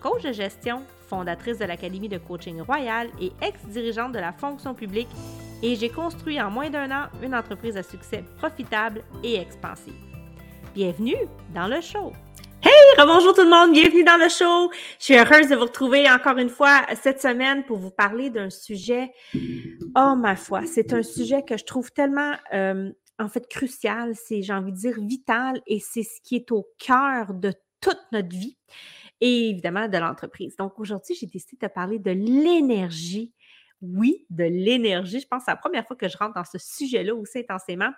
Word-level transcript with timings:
coach 0.00 0.22
de 0.22 0.32
gestion, 0.32 0.82
fondatrice 1.08 1.58
de 1.58 1.64
l'Académie 1.64 2.08
de 2.08 2.18
coaching 2.18 2.60
royal 2.60 3.08
et 3.20 3.32
ex-dirigeante 3.42 4.12
de 4.12 4.18
la 4.18 4.32
fonction 4.32 4.74
publique, 4.74 5.08
et 5.62 5.74
j'ai 5.74 5.88
construit 5.88 6.40
en 6.40 6.50
moins 6.50 6.70
d'un 6.70 6.90
an 6.90 7.06
une 7.22 7.34
entreprise 7.34 7.76
à 7.76 7.82
succès 7.82 8.24
profitable 8.38 9.02
et 9.24 9.36
expansive. 9.36 9.94
Bienvenue 10.74 11.16
dans 11.54 11.66
le 11.66 11.80
show! 11.80 12.12
Hey, 12.62 13.06
bonjour 13.06 13.34
tout 13.34 13.42
le 13.42 13.50
monde, 13.50 13.72
bienvenue 13.72 14.04
dans 14.04 14.16
le 14.16 14.28
show. 14.28 14.70
Je 14.98 15.04
suis 15.04 15.16
heureuse 15.16 15.48
de 15.48 15.54
vous 15.54 15.62
retrouver 15.62 16.10
encore 16.10 16.38
une 16.38 16.48
fois 16.48 16.82
cette 17.00 17.20
semaine 17.20 17.64
pour 17.64 17.78
vous 17.78 17.92
parler 17.92 18.30
d'un 18.30 18.50
sujet, 18.50 19.12
oh 19.96 20.14
ma 20.16 20.36
foi, 20.36 20.62
c'est 20.66 20.92
un 20.92 21.02
sujet 21.02 21.42
que 21.42 21.56
je 21.56 21.64
trouve 21.64 21.92
tellement 21.92 22.32
euh, 22.52 22.90
en 23.18 23.28
fait 23.28 23.48
crucial, 23.48 24.14
c'est 24.14 24.42
j'ai 24.42 24.52
envie 24.52 24.72
de 24.72 24.76
dire 24.76 24.96
vital 25.00 25.60
et 25.66 25.80
c'est 25.80 26.02
ce 26.02 26.20
qui 26.22 26.36
est 26.36 26.52
au 26.52 26.66
cœur 26.78 27.32
de 27.32 27.52
toute 27.80 28.00
notre 28.12 28.28
vie 28.28 28.56
et 29.20 29.50
évidemment 29.50 29.88
de 29.88 29.98
l'entreprise. 29.98 30.56
Donc 30.56 30.78
aujourd'hui, 30.78 31.14
j'ai 31.14 31.26
décidé 31.26 31.56
de 31.60 31.72
parler 31.72 31.98
de 31.98 32.10
l'énergie 32.10 33.32
oui, 33.80 34.26
de 34.30 34.44
l'énergie. 34.44 35.20
Je 35.20 35.26
pense 35.26 35.40
que 35.40 35.44
c'est 35.46 35.50
la 35.52 35.56
première 35.56 35.86
fois 35.86 35.96
que 35.96 36.08
je 36.08 36.16
rentre 36.16 36.34
dans 36.34 36.44
ce 36.44 36.58
sujet-là 36.58 37.14
aussi 37.14 37.38
intensément 37.38 37.90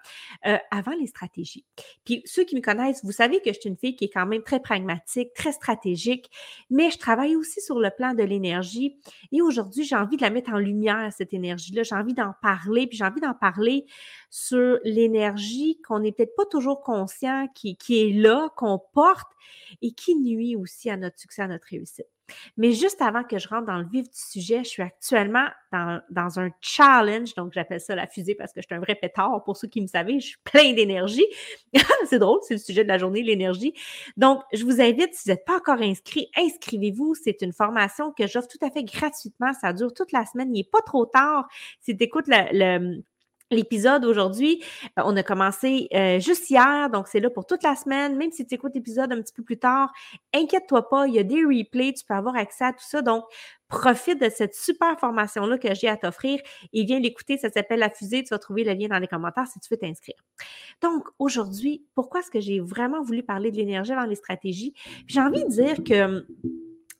euh, 0.46 0.58
avant 0.70 0.92
les 0.92 1.06
stratégies. 1.06 1.64
Puis 2.04 2.22
ceux 2.26 2.44
qui 2.44 2.54
me 2.54 2.60
connaissent, 2.60 3.04
vous 3.04 3.12
savez 3.12 3.40
que 3.40 3.52
je 3.52 3.58
suis 3.60 3.70
une 3.70 3.76
fille 3.76 3.96
qui 3.96 4.04
est 4.04 4.10
quand 4.10 4.26
même 4.26 4.42
très 4.42 4.60
pragmatique, 4.60 5.32
très 5.34 5.52
stratégique, 5.52 6.30
mais 6.68 6.90
je 6.90 6.98
travaille 6.98 7.34
aussi 7.34 7.60
sur 7.60 7.78
le 7.78 7.90
plan 7.90 8.12
de 8.14 8.22
l'énergie. 8.22 8.98
Et 9.32 9.40
aujourd'hui, 9.40 9.84
j'ai 9.84 9.96
envie 9.96 10.16
de 10.16 10.22
la 10.22 10.30
mettre 10.30 10.52
en 10.52 10.58
lumière, 10.58 11.12
cette 11.12 11.32
énergie-là. 11.32 11.82
J'ai 11.82 11.94
envie 11.94 12.14
d'en 12.14 12.34
parler, 12.42 12.86
puis 12.86 12.98
j'ai 12.98 13.04
envie 13.04 13.20
d'en 13.20 13.34
parler 13.34 13.86
sur 14.28 14.78
l'énergie 14.84 15.80
qu'on 15.86 16.00
n'est 16.00 16.12
peut-être 16.12 16.36
pas 16.36 16.46
toujours 16.46 16.82
conscient, 16.82 17.48
qui, 17.54 17.76
qui 17.76 18.00
est 18.00 18.12
là, 18.12 18.50
qu'on 18.56 18.78
porte 18.92 19.30
et 19.82 19.92
qui 19.92 20.14
nuit 20.16 20.56
aussi 20.56 20.90
à 20.90 20.96
notre 20.96 21.18
succès, 21.18 21.42
à 21.42 21.48
notre 21.48 21.66
réussite. 21.68 22.06
Mais 22.56 22.72
juste 22.72 23.00
avant 23.00 23.24
que 23.24 23.38
je 23.38 23.48
rentre 23.48 23.66
dans 23.66 23.78
le 23.78 23.86
vif 23.86 24.04
du 24.04 24.18
sujet, 24.18 24.64
je 24.64 24.68
suis 24.68 24.82
actuellement 24.82 25.46
dans, 25.72 26.40
un 26.40 26.50
challenge, 26.60 27.34
donc 27.34 27.52
j'appelle 27.52 27.80
ça 27.80 27.94
la 27.94 28.06
fusée 28.06 28.34
parce 28.34 28.52
que 28.52 28.60
je 28.60 28.66
suis 28.66 28.74
un 28.74 28.80
vrai 28.80 28.94
pétard. 28.94 29.42
Pour 29.44 29.56
ceux 29.56 29.68
qui 29.68 29.80
me 29.80 29.86
savent, 29.86 30.08
je 30.08 30.18
suis 30.18 30.38
plein 30.44 30.72
d'énergie. 30.72 31.26
c'est 32.06 32.18
drôle, 32.18 32.40
c'est 32.42 32.54
le 32.54 32.60
sujet 32.60 32.82
de 32.82 32.88
la 32.88 32.98
journée, 32.98 33.22
l'énergie. 33.22 33.74
Donc, 34.16 34.42
je 34.52 34.64
vous 34.64 34.80
invite, 34.80 35.14
si 35.14 35.28
vous 35.28 35.32
n'êtes 35.32 35.44
pas 35.44 35.56
encore 35.56 35.80
inscrit, 35.80 36.30
inscrivez-vous. 36.36 37.14
C'est 37.14 37.42
une 37.42 37.52
formation 37.52 38.12
que 38.12 38.26
j'offre 38.26 38.48
tout 38.48 38.64
à 38.64 38.70
fait 38.70 38.84
gratuitement. 38.84 39.52
Ça 39.60 39.72
dure 39.72 39.92
toute 39.94 40.12
la 40.12 40.24
semaine. 40.26 40.54
Il 40.54 40.58
n'est 40.58 40.68
pas 40.70 40.82
trop 40.82 41.06
tard. 41.06 41.48
Si 41.80 41.96
tu 41.96 42.04
écoutes 42.04 42.26
le 42.28 43.02
l'épisode 43.50 44.04
aujourd'hui. 44.04 44.62
Euh, 44.98 45.02
on 45.04 45.16
a 45.16 45.22
commencé 45.22 45.88
euh, 45.94 46.18
juste 46.18 46.50
hier, 46.50 46.90
donc 46.90 47.08
c'est 47.08 47.20
là 47.20 47.30
pour 47.30 47.46
toute 47.46 47.62
la 47.62 47.76
semaine. 47.76 48.16
Même 48.16 48.32
si 48.32 48.46
tu 48.46 48.54
écoutes 48.54 48.74
l'épisode 48.74 49.12
un 49.12 49.20
petit 49.20 49.32
peu 49.32 49.42
plus 49.42 49.58
tard, 49.58 49.92
inquiète-toi 50.34 50.88
pas, 50.88 51.06
il 51.06 51.14
y 51.14 51.18
a 51.18 51.24
des 51.24 51.42
replays, 51.44 51.92
tu 51.92 52.04
peux 52.04 52.14
avoir 52.14 52.36
accès 52.36 52.64
à 52.64 52.72
tout 52.72 52.84
ça. 52.86 53.02
Donc, 53.02 53.24
profite 53.68 54.20
de 54.20 54.28
cette 54.28 54.54
super 54.54 54.98
formation-là 54.98 55.56
que 55.56 55.74
j'ai 55.74 55.88
à 55.88 55.96
t'offrir 55.96 56.40
et 56.72 56.84
viens 56.84 56.98
l'écouter. 56.98 57.38
Ça 57.38 57.50
s'appelle 57.50 57.78
La 57.78 57.88
Fusée. 57.88 58.24
Tu 58.24 58.30
vas 58.30 58.38
trouver 58.38 58.64
le 58.64 58.72
lien 58.72 58.88
dans 58.88 58.98
les 58.98 59.06
commentaires 59.06 59.46
si 59.46 59.60
tu 59.60 59.68
veux 59.70 59.78
t'inscrire. 59.78 60.16
Donc, 60.82 61.04
aujourd'hui, 61.18 61.84
pourquoi 61.94 62.20
est-ce 62.20 62.30
que 62.30 62.40
j'ai 62.40 62.60
vraiment 62.60 63.02
voulu 63.02 63.22
parler 63.22 63.52
de 63.52 63.56
l'énergie 63.56 63.92
dans 63.92 64.04
les 64.04 64.16
stratégies? 64.16 64.74
J'ai 65.06 65.20
envie 65.20 65.44
de 65.44 65.50
dire 65.50 65.84
que 65.84 66.26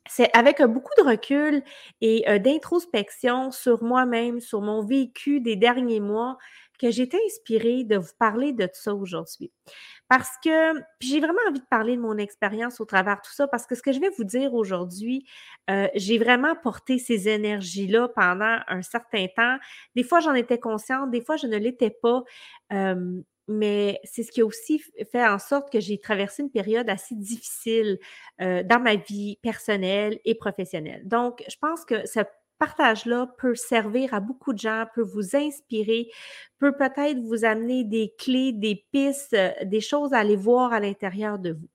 c'est 0.09 0.35
avec 0.35 0.61
beaucoup 0.61 0.93
de 0.97 1.03
recul 1.07 1.63
et 2.01 2.25
d'introspection 2.39 3.51
sur 3.51 3.83
moi-même, 3.83 4.39
sur 4.39 4.61
mon 4.61 4.83
vécu 4.83 5.39
des 5.41 5.55
derniers 5.55 5.99
mois, 5.99 6.37
que 6.79 6.89
j'ai 6.89 7.03
été 7.03 7.19
inspirée 7.27 7.83
de 7.83 7.95
vous 7.95 8.13
parler 8.17 8.53
de 8.53 8.67
ça 8.73 8.95
aujourd'hui. 8.95 9.51
Parce 10.09 10.31
que 10.43 10.73
j'ai 10.99 11.19
vraiment 11.19 11.39
envie 11.47 11.59
de 11.59 11.65
parler 11.69 11.95
de 11.95 12.01
mon 12.01 12.17
expérience 12.17 12.81
au 12.81 12.85
travers 12.85 13.17
de 13.17 13.21
tout 13.21 13.33
ça, 13.33 13.47
parce 13.47 13.67
que 13.67 13.75
ce 13.75 13.83
que 13.83 13.91
je 13.91 13.99
vais 13.99 14.09
vous 14.17 14.23
dire 14.23 14.55
aujourd'hui, 14.55 15.27
j'ai 15.95 16.17
vraiment 16.17 16.55
porté 16.55 16.97
ces 16.97 17.29
énergies-là 17.29 18.09
pendant 18.15 18.57
un 18.67 18.81
certain 18.81 19.27
temps. 19.27 19.57
Des 19.95 20.03
fois, 20.03 20.19
j'en 20.19 20.33
étais 20.33 20.59
consciente, 20.59 21.11
des 21.11 21.21
fois, 21.21 21.37
je 21.37 21.45
ne 21.45 21.57
l'étais 21.57 21.91
pas 21.91 22.23
mais 23.51 23.99
c'est 24.03 24.23
ce 24.23 24.31
qui 24.31 24.41
a 24.41 24.45
aussi 24.45 24.81
fait 25.11 25.25
en 25.25 25.39
sorte 25.39 25.71
que 25.71 25.79
j'ai 25.79 25.99
traversé 25.99 26.43
une 26.43 26.51
période 26.51 26.89
assez 26.89 27.15
difficile 27.15 27.99
euh, 28.41 28.63
dans 28.63 28.79
ma 28.79 28.95
vie 28.95 29.37
personnelle 29.41 30.19
et 30.25 30.35
professionnelle. 30.35 31.07
Donc, 31.07 31.43
je 31.47 31.55
pense 31.59 31.85
que 31.85 32.07
ce 32.07 32.21
partage-là 32.57 33.27
peut 33.39 33.55
servir 33.55 34.13
à 34.13 34.19
beaucoup 34.19 34.53
de 34.53 34.59
gens, 34.59 34.85
peut 34.93 35.01
vous 35.01 35.35
inspirer, 35.35 36.09
peut 36.59 36.75
peut-être 36.75 37.19
vous 37.19 37.43
amener 37.43 37.83
des 37.83 38.13
clés, 38.17 38.53
des 38.53 38.85
pistes, 38.91 39.33
euh, 39.33 39.51
des 39.63 39.81
choses 39.81 40.13
à 40.13 40.19
aller 40.19 40.35
voir 40.35 40.71
à 40.73 40.79
l'intérieur 40.79 41.39
de 41.39 41.53
vous. 41.53 41.69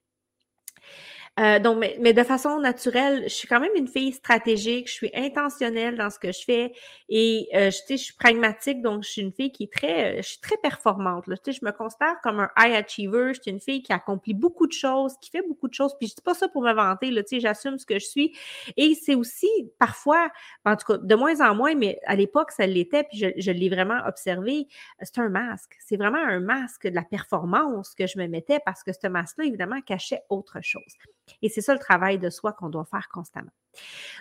Euh, 1.39 1.59
donc, 1.59 1.85
mais, 2.01 2.15
de 2.15 2.23
façon 2.23 2.59
naturelle, 2.61 3.25
je 3.25 3.35
suis 3.35 3.47
quand 3.47 3.61
même 3.61 3.75
une 3.77 3.89
fille 3.89 4.13
stratégique, 4.13 4.89
je 4.89 4.93
suis 4.95 5.11
intentionnelle 5.15 5.97
dans 5.97 6.09
ce 6.09 6.19
que 6.19 6.33
je 6.33 6.43
fais 6.43 6.73
et 7.11 7.49
euh, 7.55 7.71
je, 7.71 7.79
je 7.91 7.97
suis 7.97 8.15
pragmatique, 8.15 8.81
donc 8.81 9.03
je 9.03 9.11
suis 9.11 9.21
une 9.21 9.33
fille 9.33 9.53
qui 9.53 9.65
est 9.65 9.73
très, 9.73 10.15
euh, 10.15 10.23
je 10.23 10.29
suis 10.29 10.41
très 10.41 10.57
performante. 10.57 11.27
Là. 11.27 11.37
Je 11.47 11.59
me 11.63 11.73
considère 11.73 12.15
comme 12.23 12.41
un 12.41 12.49
high 12.59 12.75
achiever, 12.75 13.35
je 13.35 13.43
suis 13.43 13.51
une 13.51 13.61
fille 13.61 13.83
qui 13.83 13.93
accomplit 13.93 14.33
beaucoup 14.33 14.67
de 14.67 14.73
choses, 14.73 15.13
qui 15.21 15.31
fait 15.31 15.43
beaucoup 15.47 15.69
de 15.69 15.75
choses, 15.75 15.95
puis 15.99 16.09
je 16.09 16.15
dis 16.15 16.23
pas 16.23 16.33
ça 16.33 16.49
pour 16.49 16.63
me 16.63 16.73
vanter, 16.73 17.11
là, 17.11 17.21
j'assume 17.31 17.79
ce 17.79 17.85
que 17.85 17.99
je 17.99 18.07
suis. 18.07 18.35
Et 18.79 18.95
c'est 18.95 19.15
aussi 19.15 19.49
parfois, 19.79 20.31
en 20.65 20.75
tout 20.75 20.87
cas 20.87 20.99
de 20.99 21.15
moins 21.15 21.47
en 21.47 21.55
moins, 21.55 21.75
mais 21.75 21.99
à 22.07 22.17
l'époque, 22.17 22.51
ça 22.51 22.67
l'était, 22.67 23.05
puis 23.05 23.19
je, 23.19 23.27
je 23.37 23.51
l'ai 23.51 23.69
vraiment 23.69 23.99
observé, 24.07 24.69
c'est 25.03 25.19
un 25.19 25.29
masque. 25.29 25.77
C'est 25.81 25.99
vraiment 25.99 26.17
un 26.17 26.41
masque 26.41 26.87
de 26.87 26.95
la 26.95 27.03
performance 27.03 27.95
que 27.95 28.07
je 28.07 28.19
me 28.19 28.27
mettais 28.27 28.59
parce 28.65 28.83
que 28.83 28.93
ce 28.93 29.07
masque-là, 29.07 29.45
évidemment, 29.45 29.83
cachait 29.83 30.23
autre 30.31 30.61
chose. 30.63 30.97
Et 31.43 31.49
c'est 31.49 31.61
ça 31.61 31.73
le 31.73 31.79
travail 31.79 32.19
de 32.19 32.31
soi 32.31 32.53
qu'on 32.53 32.69
doit 32.69 32.85
faire 32.85 33.09
constamment. 33.13 33.51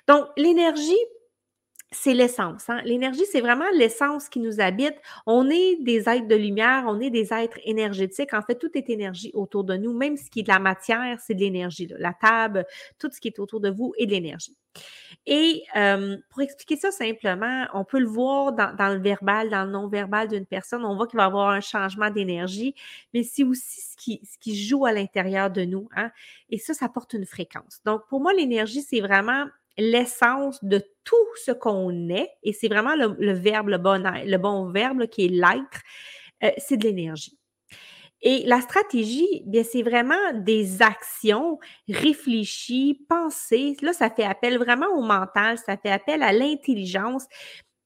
Donc, 0.07 0.27
l'énergie, 0.37 0.93
c'est 1.91 2.13
l'essence. 2.13 2.69
Hein. 2.69 2.81
L'énergie, 2.83 3.25
c'est 3.31 3.41
vraiment 3.41 3.69
l'essence 3.73 4.27
qui 4.27 4.39
nous 4.39 4.59
habite. 4.59 4.95
On 5.25 5.49
est 5.49 5.77
des 5.81 6.09
êtres 6.09 6.27
de 6.27 6.35
lumière, 6.35 6.85
on 6.87 6.99
est 6.99 7.09
des 7.09 7.33
êtres 7.33 7.59
énergétiques. 7.63 8.33
En 8.33 8.41
fait, 8.41 8.55
tout 8.55 8.71
est 8.75 8.89
énergie 8.89 9.31
autour 9.33 9.63
de 9.63 9.75
nous. 9.75 9.93
Même 9.93 10.17
ce 10.17 10.29
qui 10.29 10.41
est 10.41 10.43
de 10.43 10.49
la 10.49 10.59
matière, 10.59 11.19
c'est 11.21 11.35
de 11.35 11.39
l'énergie. 11.39 11.87
La 11.97 12.13
table, 12.13 12.65
tout 12.99 13.09
ce 13.11 13.19
qui 13.19 13.29
est 13.29 13.39
autour 13.39 13.59
de 13.59 13.69
vous 13.69 13.93
est 13.97 14.05
de 14.05 14.11
l'énergie. 14.11 14.55
Et 15.27 15.63
pour 16.29 16.41
expliquer 16.41 16.75
ça 16.75 16.91
simplement, 16.91 17.65
on 17.73 17.83
peut 17.83 17.99
le 17.99 18.07
voir 18.07 18.53
dans, 18.53 18.93
le 18.93 18.99
verbal, 18.99 19.49
dans 19.49 19.65
le 19.65 19.71
non-verbal 19.71 20.27
d'une 20.27 20.45
personne. 20.45 20.85
On 20.85 20.95
voit 20.95 21.07
qu'il 21.07 21.17
va 21.17 21.25
avoir 21.25 21.49
un 21.49 21.61
changement 21.61 22.11
d'énergie, 22.11 22.75
mais 23.13 23.23
c'est 23.23 23.43
aussi 23.43 23.81
ce 23.81 24.37
qui, 24.39 24.67
joue 24.67 24.85
à 24.85 24.91
l'intérieur 24.91 25.49
de 25.49 25.63
nous. 25.63 25.89
Hein. 25.95 26.11
Et 26.49 26.59
ça, 26.59 26.73
ça 26.73 26.89
porte 26.89 27.13
une 27.13 27.25
fréquence. 27.25 27.81
Donc, 27.85 28.07
pour 28.07 28.21
moi, 28.21 28.33
l'énergie, 28.33 28.81
c'est 28.81 29.01
vraiment 29.01 29.45
l'essence 29.77 30.63
de 30.63 30.81
tout 31.03 31.15
ce 31.43 31.51
qu'on 31.51 32.09
est, 32.09 32.29
et 32.43 32.53
c'est 32.53 32.67
vraiment 32.67 32.95
le, 32.95 33.33
verbe, 33.33 33.69
le 33.69 33.77
bon, 33.77 34.01
le 34.01 34.37
bon 34.37 34.71
verbe 34.71 35.07
qui 35.07 35.25
est 35.25 35.29
l'être, 35.29 35.81
euh, 36.43 36.51
c'est 36.57 36.77
de 36.77 36.83
l'énergie. 36.83 37.37
Et 38.21 38.43
la 38.45 38.61
stratégie, 38.61 39.43
bien, 39.45 39.63
c'est 39.63 39.83
vraiment 39.83 40.33
des 40.33 40.81
actions 40.81 41.59
réfléchies, 41.87 43.05
pensées. 43.07 43.75
Là, 43.81 43.93
ça 43.93 44.09
fait 44.09 44.23
appel 44.23 44.57
vraiment 44.57 44.87
au 44.95 45.01
mental, 45.01 45.57
ça 45.57 45.77
fait 45.77 45.91
appel 45.91 46.23
à 46.23 46.33
l'intelligence. 46.33 47.25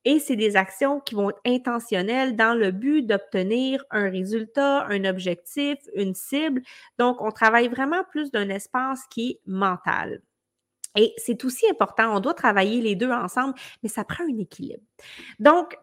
Et 0.06 0.20
c'est 0.20 0.38
des 0.38 0.56
actions 0.56 1.02
qui 1.02 1.16
vont 1.16 1.30
être 1.30 1.42
intentionnelles 1.46 2.36
dans 2.36 2.58
le 2.58 2.72
but 2.72 3.04
d'obtenir 3.04 3.84
un 3.92 4.10
résultat, 4.10 4.86
un 4.88 5.04
objectif, 5.04 5.78
une 5.94 6.16
cible. 6.16 6.62
Donc, 6.98 7.22
on 7.22 7.32
travaille 7.32 7.68
vraiment 7.68 8.04
plus 8.10 8.32
d'un 8.32 8.50
espace 8.50 9.02
qui 9.10 9.32
est 9.32 9.42
mental. 9.46 10.22
Et 10.96 11.14
c'est 11.18 11.44
aussi 11.46 11.70
important, 11.70 12.16
on 12.16 12.20
doit 12.20 12.34
travailler 12.34 12.82
les 12.82 12.96
deux 12.96 13.12
ensemble, 13.12 13.54
mais 13.84 13.90
ça 13.90 14.04
prend 14.04 14.24
un 14.24 14.38
équilibre. 14.38 14.84
Donc, 15.40 15.78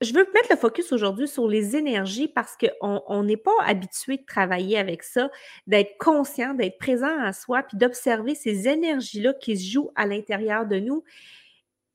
je 0.00 0.12
veux 0.12 0.26
mettre 0.32 0.48
le 0.50 0.56
focus 0.56 0.92
aujourd'hui 0.92 1.26
sur 1.26 1.48
les 1.48 1.76
énergies 1.76 2.28
parce 2.28 2.56
qu'on 2.56 3.22
n'est 3.22 3.36
pas 3.36 3.56
habitué 3.64 4.18
de 4.18 4.24
travailler 4.24 4.78
avec 4.78 5.02
ça, 5.02 5.30
d'être 5.66 5.98
conscient, 5.98 6.54
d'être 6.54 6.78
présent 6.78 7.18
à 7.20 7.32
soi, 7.32 7.62
puis 7.62 7.76
d'observer 7.76 8.34
ces 8.34 8.68
énergies-là 8.68 9.34
qui 9.34 9.56
se 9.56 9.70
jouent 9.70 9.90
à 9.96 10.06
l'intérieur 10.06 10.66
de 10.66 10.78
nous. 10.78 11.02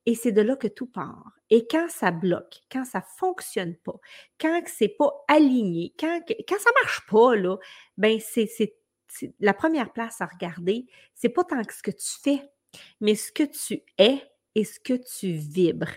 Et 0.05 0.15
c'est 0.15 0.33
de 0.33 0.41
là 0.41 0.57
que 0.57 0.67
tout 0.67 0.85
part. 0.85 1.31
Et 1.49 1.65
quand 1.65 1.87
ça 1.89 2.11
bloque, 2.11 2.61
quand 2.69 2.83
ça 2.83 2.99
ne 2.99 3.17
fonctionne 3.17 3.75
pas, 3.75 3.95
quand 4.39 4.61
c'est 4.65 4.89
pas 4.89 5.11
aligné, 5.29 5.93
quand, 5.97 6.19
quand 6.27 6.59
ça 6.59 6.71
marche 6.83 7.05
pas, 7.09 7.35
là, 7.35 7.57
ben 7.97 8.19
c'est 8.19 8.49
la 9.39 9.53
première 9.53 9.93
place 9.93 10.19
à 10.19 10.25
regarder, 10.25 10.87
c'est 11.13 11.29
pas 11.29 11.43
tant 11.43 11.63
que 11.63 11.73
ce 11.73 11.83
que 11.83 11.91
tu 11.91 12.09
fais, 12.21 12.41
mais 12.99 13.15
ce 13.15 13.31
que 13.31 13.43
tu 13.43 13.81
es 13.97 14.21
et 14.55 14.65
ce 14.65 14.79
que 14.79 14.93
tu 14.93 15.31
vibres. 15.31 15.93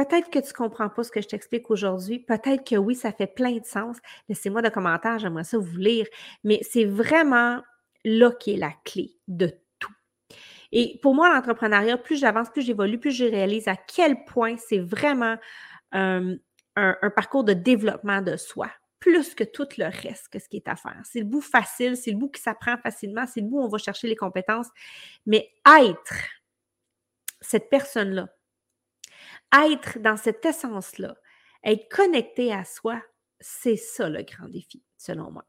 Peut-être 0.00 0.30
que 0.30 0.38
tu 0.38 0.48
ne 0.48 0.54
comprends 0.54 0.88
pas 0.88 1.04
ce 1.04 1.10
que 1.10 1.20
je 1.20 1.28
t'explique 1.28 1.70
aujourd'hui. 1.70 2.20
Peut-être 2.20 2.66
que 2.66 2.76
oui, 2.76 2.94
ça 2.94 3.12
fait 3.12 3.26
plein 3.26 3.58
de 3.58 3.64
sens. 3.66 3.98
Laissez-moi 4.30 4.62
des 4.62 4.70
commentaires, 4.70 5.18
j'aimerais 5.18 5.44
ça 5.44 5.58
vous 5.58 5.76
lire. 5.76 6.06
Mais 6.42 6.58
c'est 6.62 6.86
vraiment 6.86 7.60
là 8.06 8.30
qui 8.32 8.54
est 8.54 8.56
la 8.56 8.72
clé 8.86 9.10
de 9.28 9.52
tout. 9.78 9.92
Et 10.72 10.98
pour 11.02 11.14
moi, 11.14 11.30
l'entrepreneuriat, 11.30 11.98
plus 11.98 12.18
j'avance, 12.18 12.48
plus 12.48 12.62
j'évolue, 12.62 12.98
plus 12.98 13.10
je 13.10 13.26
réalise 13.26 13.68
à 13.68 13.76
quel 13.76 14.24
point 14.24 14.56
c'est 14.56 14.78
vraiment 14.78 15.36
un, 15.92 16.38
parcours 17.14 17.44
de 17.44 17.52
développement 17.52 18.22
de 18.22 18.38
soi, 18.38 18.70
plus 19.00 19.34
que 19.34 19.44
tout 19.44 19.68
le 19.76 19.84
reste 19.84 20.28
que 20.30 20.38
ce 20.38 20.48
qui 20.48 20.56
est 20.56 20.68
à 20.68 20.76
faire. 20.76 21.02
C'est 21.04 21.20
le 21.20 21.26
bout 21.26 21.42
facile, 21.42 21.94
c'est 21.98 22.12
le 22.12 22.16
bout 22.16 22.30
qui 22.30 22.40
s'apprend 22.40 22.78
facilement, 22.78 23.26
c'est 23.26 23.42
le 23.42 23.48
bout 23.48 23.58
où 23.58 23.64
on 23.64 23.68
va 23.68 23.76
chercher 23.76 24.08
les 24.08 24.16
compétences. 24.16 24.68
Mais 25.26 25.52
être 25.66 26.14
cette 27.42 27.68
personne-là, 27.68 28.30
être 29.52 29.98
dans 29.98 30.16
cette 30.16 30.44
essence-là, 30.44 31.16
être 31.64 31.88
connecté 31.88 32.52
à 32.52 32.64
soi, 32.64 33.00
c'est 33.40 33.76
ça 33.76 34.08
le 34.08 34.22
grand 34.22 34.48
défi, 34.48 34.82
selon 34.96 35.30
moi. 35.30 35.44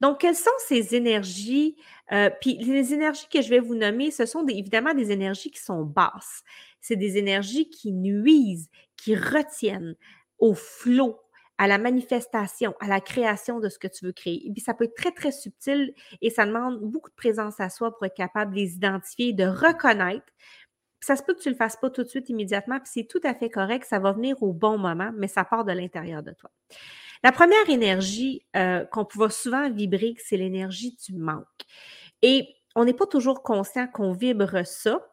Donc, 0.00 0.20
quelles 0.20 0.36
sont 0.36 0.50
ces 0.66 0.94
énergies? 0.94 1.76
Euh, 2.12 2.30
puis 2.40 2.56
les 2.56 2.94
énergies 2.94 3.28
que 3.30 3.42
je 3.42 3.50
vais 3.50 3.58
vous 3.58 3.74
nommer, 3.74 4.10
ce 4.10 4.24
sont 4.26 4.46
évidemment 4.46 4.94
des 4.94 5.10
énergies 5.10 5.50
qui 5.50 5.60
sont 5.60 5.84
basses. 5.84 6.42
C'est 6.80 6.96
des 6.96 7.18
énergies 7.18 7.68
qui 7.68 7.92
nuisent, 7.92 8.70
qui 8.96 9.14
retiennent 9.14 9.96
au 10.38 10.54
flot, 10.54 11.20
à 11.58 11.66
la 11.66 11.76
manifestation, 11.76 12.74
à 12.80 12.88
la 12.88 13.02
création 13.02 13.60
de 13.60 13.68
ce 13.68 13.78
que 13.78 13.86
tu 13.86 14.06
veux 14.06 14.12
créer. 14.12 14.46
Et 14.46 14.50
puis, 14.50 14.62
ça 14.62 14.72
peut 14.72 14.84
être 14.84 14.94
très, 14.94 15.12
très 15.12 15.30
subtil 15.30 15.92
et 16.22 16.30
ça 16.30 16.46
demande 16.46 16.80
beaucoup 16.80 17.10
de 17.10 17.14
présence 17.14 17.60
à 17.60 17.68
soi 17.68 17.94
pour 17.94 18.06
être 18.06 18.16
capable 18.16 18.54
de 18.54 18.60
les 18.60 18.76
identifier, 18.76 19.34
de 19.34 19.44
reconnaître 19.44 20.24
ça 21.00 21.16
se 21.16 21.22
peut 21.22 21.34
que 21.34 21.40
tu 21.40 21.48
ne 21.48 21.54
le 21.54 21.58
fasses 21.58 21.76
pas 21.76 21.90
tout 21.90 22.02
de 22.02 22.08
suite 22.08 22.28
immédiatement, 22.28 22.78
puis 22.78 22.90
c'est 22.92 23.06
tout 23.06 23.20
à 23.24 23.34
fait 23.34 23.50
correct, 23.50 23.86
ça 23.88 23.98
va 23.98 24.12
venir 24.12 24.42
au 24.42 24.52
bon 24.52 24.78
moment, 24.78 25.10
mais 25.16 25.28
ça 25.28 25.44
part 25.44 25.64
de 25.64 25.72
l'intérieur 25.72 26.22
de 26.22 26.32
toi. 26.32 26.50
La 27.22 27.32
première 27.32 27.68
énergie 27.68 28.46
euh, 28.56 28.84
qu'on 28.86 29.04
peut 29.04 29.28
souvent 29.28 29.70
vibrer, 29.70 30.14
c'est 30.18 30.36
l'énergie 30.36 30.96
du 31.06 31.14
manque. 31.14 31.44
Et 32.22 32.54
on 32.76 32.84
n'est 32.84 32.94
pas 32.94 33.06
toujours 33.06 33.42
conscient 33.42 33.88
qu'on 33.88 34.12
vibre 34.12 34.64
ça, 34.64 35.04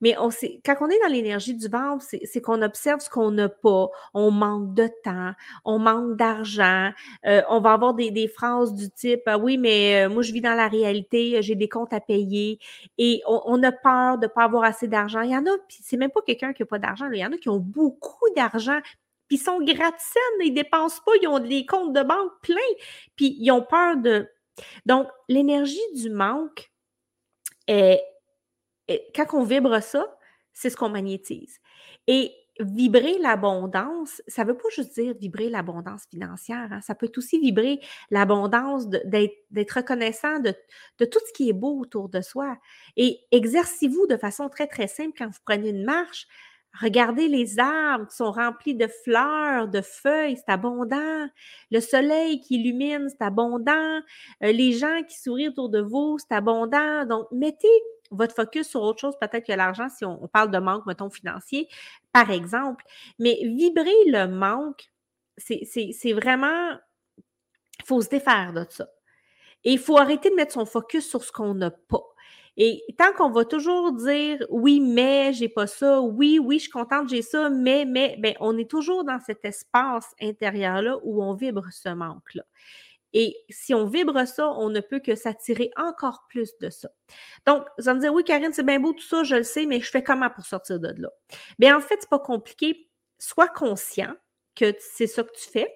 mais 0.00 0.16
on 0.18 0.30
sait, 0.30 0.60
quand 0.64 0.76
on 0.80 0.88
est 0.88 1.00
dans 1.00 1.08
l'énergie 1.08 1.54
du 1.54 1.68
ventre, 1.68 2.04
c'est 2.04 2.40
qu'on 2.40 2.60
observe 2.62 3.00
ce 3.00 3.08
qu'on 3.08 3.30
n'a 3.30 3.48
pas. 3.48 3.88
On 4.12 4.30
manque 4.30 4.74
de 4.74 4.88
temps, 5.02 5.32
on 5.64 5.78
manque 5.78 6.16
d'argent, 6.16 6.90
euh, 7.26 7.42
on 7.48 7.60
va 7.60 7.72
avoir 7.72 7.94
des, 7.94 8.28
phrases 8.28 8.74
du 8.74 8.90
type 8.90 9.22
ah 9.26 9.38
Oui, 9.38 9.56
mais 9.56 10.04
euh, 10.04 10.08
moi, 10.10 10.22
je 10.22 10.32
vis 10.32 10.42
dans 10.42 10.54
la 10.54 10.68
réalité, 10.68 11.40
j'ai 11.42 11.54
des 11.54 11.68
comptes 11.68 11.92
à 11.92 12.00
payer 12.00 12.58
et 12.98 13.22
on, 13.26 13.62
a 13.62 13.72
peur 13.72 14.18
de 14.18 14.26
ne 14.26 14.30
pas 14.30 14.44
avoir 14.44 14.64
assez 14.64 14.88
d'argent. 14.88 15.22
Il 15.22 15.30
y 15.30 15.36
en 15.36 15.46
a, 15.46 15.58
puis 15.68 15.78
c'est 15.82 15.96
même 15.96 16.10
pas 16.10 16.20
quelqu'un 16.22 16.52
qui 16.52 16.62
n'a 16.62 16.66
pas 16.66 16.78
d'argent, 16.78 17.08
il 17.10 17.18
y 17.18 17.24
en 17.24 17.32
a 17.32 17.38
qui 17.38 17.48
ont 17.48 17.58
beaucoup 17.58 18.28
d'argent, 18.36 18.80
puis 19.28 19.38
ils 19.38 19.42
sont 19.42 19.60
gratte 19.60 20.00
ils 20.44 20.52
dépensent 20.52 21.00
pas, 21.04 21.12
ils 21.20 21.28
ont 21.28 21.38
des 21.38 21.64
comptes 21.64 21.94
de 21.94 22.02
banque 22.02 22.32
pleins, 22.42 22.56
puis 23.16 23.36
ils 23.38 23.50
ont 23.50 23.62
peur 23.62 23.96
de. 23.96 24.28
Donc, 24.86 25.08
l'énergie 25.28 25.78
du 25.94 26.10
manque, 26.10 26.70
et, 27.68 28.00
quand 29.14 29.26
on 29.32 29.44
vibre 29.44 29.82
ça, 29.82 30.06
c'est 30.52 30.70
ce 30.70 30.76
qu'on 30.76 30.88
magnétise. 30.88 31.58
Et 32.06 32.32
vibrer 32.60 33.18
l'abondance, 33.18 34.22
ça 34.28 34.44
ne 34.44 34.48
veut 34.48 34.56
pas 34.56 34.68
juste 34.74 34.94
dire 34.94 35.14
vibrer 35.14 35.50
l'abondance 35.50 36.04
financière, 36.08 36.68
hein. 36.72 36.80
ça 36.80 36.94
peut 36.94 37.10
aussi 37.16 37.38
vibrer 37.38 37.80
l'abondance 38.10 38.88
d'être 38.88 39.72
reconnaissant 39.72 40.38
de, 40.38 40.54
de, 40.98 41.04
tout 41.04 41.18
ce 41.26 41.32
qui 41.34 41.50
est 41.50 41.52
beau 41.52 41.78
autour 41.80 42.08
de 42.08 42.22
soi. 42.22 42.56
Et 42.96 43.20
exercez-vous 43.30 44.06
de 44.06 44.16
façon 44.16 44.48
très, 44.48 44.66
très 44.66 44.86
simple 44.86 45.12
quand 45.18 45.26
vous 45.26 45.40
prenez 45.44 45.68
une 45.68 45.84
marche. 45.84 46.26
Regardez 46.82 47.28
les 47.28 47.58
arbres 47.58 48.06
qui 48.08 48.16
sont 48.16 48.30
remplis 48.30 48.74
de 48.74 48.86
fleurs, 49.04 49.68
de 49.68 49.80
feuilles, 49.80 50.36
c'est 50.36 50.52
abondant. 50.52 51.28
Le 51.70 51.80
soleil 51.80 52.40
qui 52.40 52.56
illumine, 52.56 53.08
c'est 53.08 53.24
abondant. 53.24 54.00
Euh, 54.42 54.52
les 54.52 54.72
gens 54.72 55.02
qui 55.08 55.18
sourient 55.18 55.48
autour 55.48 55.68
de 55.68 55.80
vous, 55.80 56.18
c'est 56.18 56.34
abondant. 56.34 57.06
Donc, 57.06 57.28
mettez 57.32 57.68
votre 58.10 58.34
focus 58.34 58.68
sur 58.68 58.82
autre 58.82 59.00
chose, 59.00 59.14
peut-être 59.20 59.46
que 59.46 59.52
l'argent, 59.52 59.88
si 59.88 60.04
on, 60.04 60.28
parle 60.28 60.50
de 60.50 60.58
manque, 60.58 60.86
mettons, 60.86 61.10
financier, 61.10 61.68
par 62.12 62.30
exemple. 62.30 62.84
Mais 63.18 63.38
vibrer 63.42 63.94
le 64.06 64.26
manque, 64.26 64.90
c'est 65.38 66.12
vraiment, 66.12 66.72
il 67.18 67.84
faut 67.86 68.00
se 68.00 68.08
défaire 68.08 68.52
de 68.52 68.66
ça. 68.68 68.86
Et 69.64 69.72
il 69.72 69.78
faut 69.78 69.98
arrêter 69.98 70.30
de 70.30 70.34
mettre 70.34 70.52
son 70.52 70.66
focus 70.66 71.08
sur 71.08 71.24
ce 71.24 71.32
qu'on 71.32 71.54
n'a 71.54 71.70
pas. 71.70 72.04
Et 72.56 72.82
tant 72.96 73.12
qu'on 73.12 73.30
va 73.30 73.44
toujours 73.44 73.92
dire 73.92 74.38
oui, 74.48 74.80
mais 74.80 75.32
j'ai 75.34 75.48
pas 75.48 75.66
ça, 75.66 76.00
oui, 76.00 76.38
oui, 76.38 76.56
je 76.58 76.62
suis 76.62 76.70
contente, 76.70 77.08
j'ai 77.08 77.22
ça, 77.22 77.50
mais, 77.50 77.84
mais, 77.84 78.16
ben, 78.18 78.34
on 78.40 78.56
est 78.56 78.70
toujours 78.70 79.04
dans 79.04 79.20
cet 79.20 79.44
espace 79.44 80.14
intérieur-là 80.20 80.98
où 81.02 81.22
on 81.22 81.34
vibre 81.34 81.66
ce 81.70 81.90
manque-là. 81.90 82.44
Et 83.12 83.36
si 83.48 83.74
on 83.74 83.86
vibre 83.86 84.26
ça, 84.26 84.48
on 84.48 84.68
ne 84.68 84.80
peut 84.80 85.00
que 85.00 85.14
s'attirer 85.14 85.70
encore 85.76 86.26
plus 86.28 86.56
de 86.58 86.70
ça. 86.70 86.88
Donc, 87.46 87.64
vous 87.78 87.88
allez 87.88 87.96
me 87.96 88.02
dire, 88.02 88.12
oui, 88.12 88.24
Karine, 88.24 88.52
c'est 88.52 88.62
bien 88.62 88.80
beau 88.80 88.92
tout 88.92 89.06
ça, 89.06 89.22
je 89.22 89.36
le 89.36 89.42
sais, 89.42 89.66
mais 89.66 89.80
je 89.80 89.90
fais 89.90 90.02
comment 90.02 90.28
pour 90.30 90.44
sortir 90.44 90.80
de 90.80 90.88
là? 91.00 91.08
Bien, 91.58 91.76
en 91.76 91.80
fait, 91.80 91.96
c'est 92.00 92.10
pas 92.10 92.18
compliqué. 92.18 92.88
Sois 93.18 93.48
conscient 93.48 94.14
que 94.54 94.74
c'est 94.78 95.06
ça 95.06 95.22
que 95.22 95.32
tu 95.32 95.48
fais. 95.48 95.72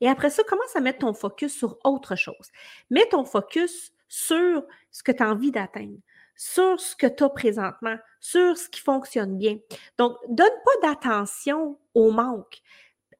Et 0.00 0.08
après 0.08 0.30
ça, 0.30 0.44
commence 0.44 0.76
à 0.76 0.80
mettre 0.80 1.00
ton 1.00 1.14
focus 1.14 1.56
sur 1.56 1.78
autre 1.84 2.14
chose. 2.14 2.50
Mets 2.90 3.08
ton 3.10 3.24
focus 3.24 3.92
sur 4.08 4.64
ce 4.90 5.02
que 5.02 5.12
tu 5.12 5.22
as 5.22 5.30
envie 5.30 5.50
d'atteindre 5.50 5.98
sur 6.36 6.80
ce 6.80 6.94
que 6.94 7.06
tu 7.06 7.24
as 7.24 7.30
présentement, 7.30 7.96
sur 8.20 8.56
ce 8.56 8.68
qui 8.68 8.80
fonctionne 8.80 9.38
bien. 9.38 9.58
Donc, 9.98 10.16
donne 10.28 10.48
pas 10.64 10.88
d'attention 10.88 11.78
au 11.94 12.10
manque. 12.10 12.60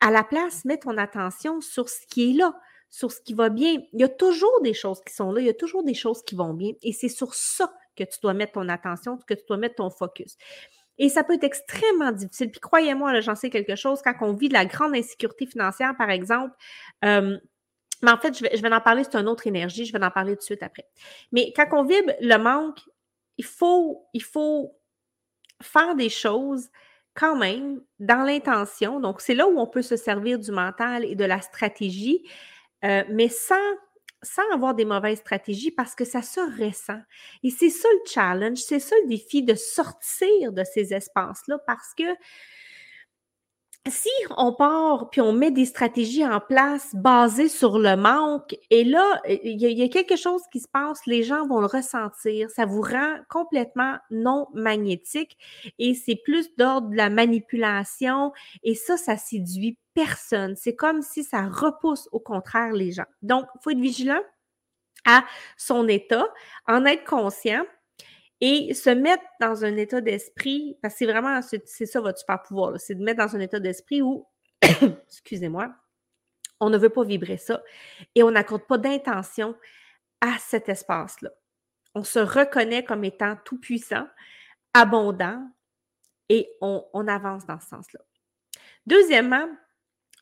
À 0.01 0.11
la 0.11 0.23
place, 0.23 0.65
mets 0.65 0.79
ton 0.79 0.99
attention 0.99 1.61
sur 1.61 1.89
ce 1.89 2.07
qui 2.07 2.31
est 2.31 2.35
là, 2.35 2.55
sur 2.91 3.11
ce 3.11 3.21
qui 3.21 3.35
va 3.35 3.49
bien. 3.49 3.79
Il 3.93 4.01
y 4.01 4.05
a 4.05 4.09
toujours 4.09 4.61
des 4.63 4.75
choses 4.75 5.01
qui 5.07 5.15
sont 5.15 5.33
là, 5.33 5.41
il 5.41 5.47
y 5.47 5.51
a 5.51 5.55
toujours 5.55 5.83
des 5.83 5.95
choses 5.95 6.23
qui 6.23 6.35
vont 6.35 6.53
bien. 6.53 6.73
Et 6.83 6.93
c'est 6.93 7.09
sur 7.09 7.35
ça 7.35 7.73
que 7.97 8.05
tu 8.05 8.19
dois 8.23 8.35
mettre 8.35 8.53
ton 8.53 8.69
attention, 8.69 9.19
que 9.27 9.35
tu 9.35 9.45
dois 9.49 9.57
mettre 9.57 9.77
ton 9.77 9.91
focus. 9.91 10.37
Et 10.99 11.09
ça 11.09 11.25
peut 11.25 11.35
être 11.35 11.45
extrêmement 11.45 12.13
difficile. 12.13 12.51
Puis 12.51 12.61
croyez-moi, 12.61 13.21
j'en 13.21 13.35
sais 13.35 13.51
quelque 13.51 13.77
chose, 13.77 14.01
quand 14.03 14.15
on 14.21 14.35
vit 14.35 14.49
de 14.49 14.55
la 14.55 14.67
grande 14.67 14.95
insécurité 14.95 15.47
financière, 15.47 15.95
par 15.97 16.11
exemple, 16.11 16.55
euh, 17.05 17.39
mais 18.03 18.11
en 18.11 18.19
fait, 18.19 18.37
je 18.37 18.43
vais, 18.43 18.57
je 18.57 18.63
vais 18.63 18.73
en 18.73 18.81
parler, 18.81 19.05
c'est 19.05 19.17
une 19.17 19.29
autre 19.29 19.47
énergie, 19.47 19.87
je 19.87 19.93
vais 19.93 20.05
en 20.05 20.11
parler 20.11 20.33
tout 20.33 20.41
de 20.41 20.45
suite 20.45 20.63
après. 20.63 20.87
Mais 21.33 21.53
quand 21.57 21.67
on 21.73 21.85
vibre 21.85 22.13
le 22.21 22.37
manque, 22.37 22.81
il 23.39 23.45
faut, 23.45 24.07
il 24.13 24.23
faut 24.23 24.77
faire 25.63 25.95
des 25.95 26.09
choses 26.09 26.69
quand 27.15 27.37
même 27.37 27.81
dans 27.99 28.23
l'intention. 28.25 29.01
Donc, 29.01 29.21
c'est 29.21 29.35
là 29.35 29.49
où 29.49 29.59
on 29.59 29.67
peut 29.67 29.83
se 29.83 29.97
servir 29.97 30.39
du 30.39 30.53
mental 30.53 31.05
et 31.05 31.15
de 31.15 31.25
la 31.25 31.41
stratégie, 31.41 32.23
euh, 32.85 33.03
mais 33.11 33.29
sans, 33.29 33.55
sans 34.23 34.49
avoir 34.53 34.75
des 34.75 34.85
mauvaises 34.85 35.19
stratégies 35.19 35.71
parce 35.71 35.95
que 35.95 36.05
ça 36.05 36.23
se 36.23 36.41
ressent. 36.63 37.01
Et 37.43 37.51
c'est 37.51 37.71
ça 37.71 37.89
le 37.91 38.11
challenge, 38.11 38.59
c'est 38.59 38.81
ça 38.81 38.95
le 39.03 39.09
défi 39.09 39.43
de 39.43 39.55
sortir 39.55 40.53
de 40.53 40.63
ces 40.63 40.93
espaces-là 40.93 41.59
parce 41.67 41.95
que 41.97 42.05
si 43.89 44.11
on 44.37 44.53
part 44.53 45.11
puis 45.11 45.21
on 45.21 45.33
met 45.33 45.51
des 45.51 45.65
stratégies 45.65 46.25
en 46.25 46.41
place 46.41 46.95
basées 46.95 47.49
sur 47.49 47.79
le 47.79 47.97
manque, 47.97 48.57
et 48.71 48.85
là, 48.85 49.21
il 49.29 49.61
y, 49.61 49.83
a 49.83 49.89
quelque 49.89 50.17
chose 50.17 50.43
qui 50.53 50.61
se 50.61 50.69
passe, 50.69 51.01
les 51.07 51.23
gens 51.23 51.47
vont 51.47 51.61
le 51.61 51.67
ressentir, 51.67 52.51
ça 52.51 52.67
vous 52.67 52.81
rend 52.81 53.17
complètement 53.29 53.97
non 54.11 54.49
magnétique 54.55 55.37
et 55.79 55.95
c'est 55.95 56.17
plus 56.25 56.55
d'ordre 56.57 56.89
de 56.91 56.97
la 56.97 57.11
manipulation 57.11 58.33
et 58.63 58.75
ça, 58.75 58.97
ça 58.97 59.17
séduit 59.17 59.79
personne. 59.95 60.57
C'est 60.57 60.75
comme 60.75 61.03
si 61.03 61.25
ça 61.25 61.43
repousse 61.43 62.09
au 62.13 62.21
contraire 62.21 62.73
les 62.73 62.93
gens. 62.93 63.07
Donc, 63.23 63.47
il 63.55 63.59
faut 63.63 63.71
être 63.71 63.79
vigilant 63.79 64.21
à 65.07 65.25
son 65.57 65.89
état, 65.89 66.27
en 66.67 66.85
être 66.85 67.05
conscient 67.05 67.65
et 68.41 68.75
se 68.75 68.91
mettre 68.91 69.25
dans 69.41 69.65
un 69.65 69.77
état 69.77 70.01
d'esprit, 70.01 70.77
parce 70.83 70.95
que 70.95 70.99
c'est 70.99 71.07
vraiment, 71.07 71.41
c'est 71.43 71.87
ça 71.87 72.01
votre 72.01 72.19
super 72.19 72.43
pouvoir, 72.43 72.79
c'est 72.79 72.95
de 72.95 73.03
mettre 73.03 73.25
dans 73.25 73.37
un 73.37 73.41
état 73.41 73.61
d'esprit 73.61 74.03
où, 74.03 74.27
excusez-moi, 75.09 75.75
on 76.61 76.71
ne 76.71 76.79
veut 76.79 76.91
pas 76.91 77.05
vibrer 77.05 77.37
ça 77.37 77.63
et 78.15 78.23
on 78.23 78.31
n'accorde 78.31 78.67
pas 78.67 78.79
d'intention 78.79 79.55
à 80.21 80.39
cet 80.39 80.69
espace-là. 80.69 81.31
On 81.95 82.05
se 82.05 82.19
reconnaît 82.19 82.85
comme 82.85 83.05
étant 83.05 83.37
tout 83.45 83.59
puissant, 83.59 84.07
abondant 84.75 85.43
et 86.29 86.51
on, 86.61 86.85
on 86.93 87.09
avance 87.09 87.47
dans 87.47 87.61
ce 87.61 87.69
sens-là. 87.69 88.01
Deuxièmement, 88.87 89.49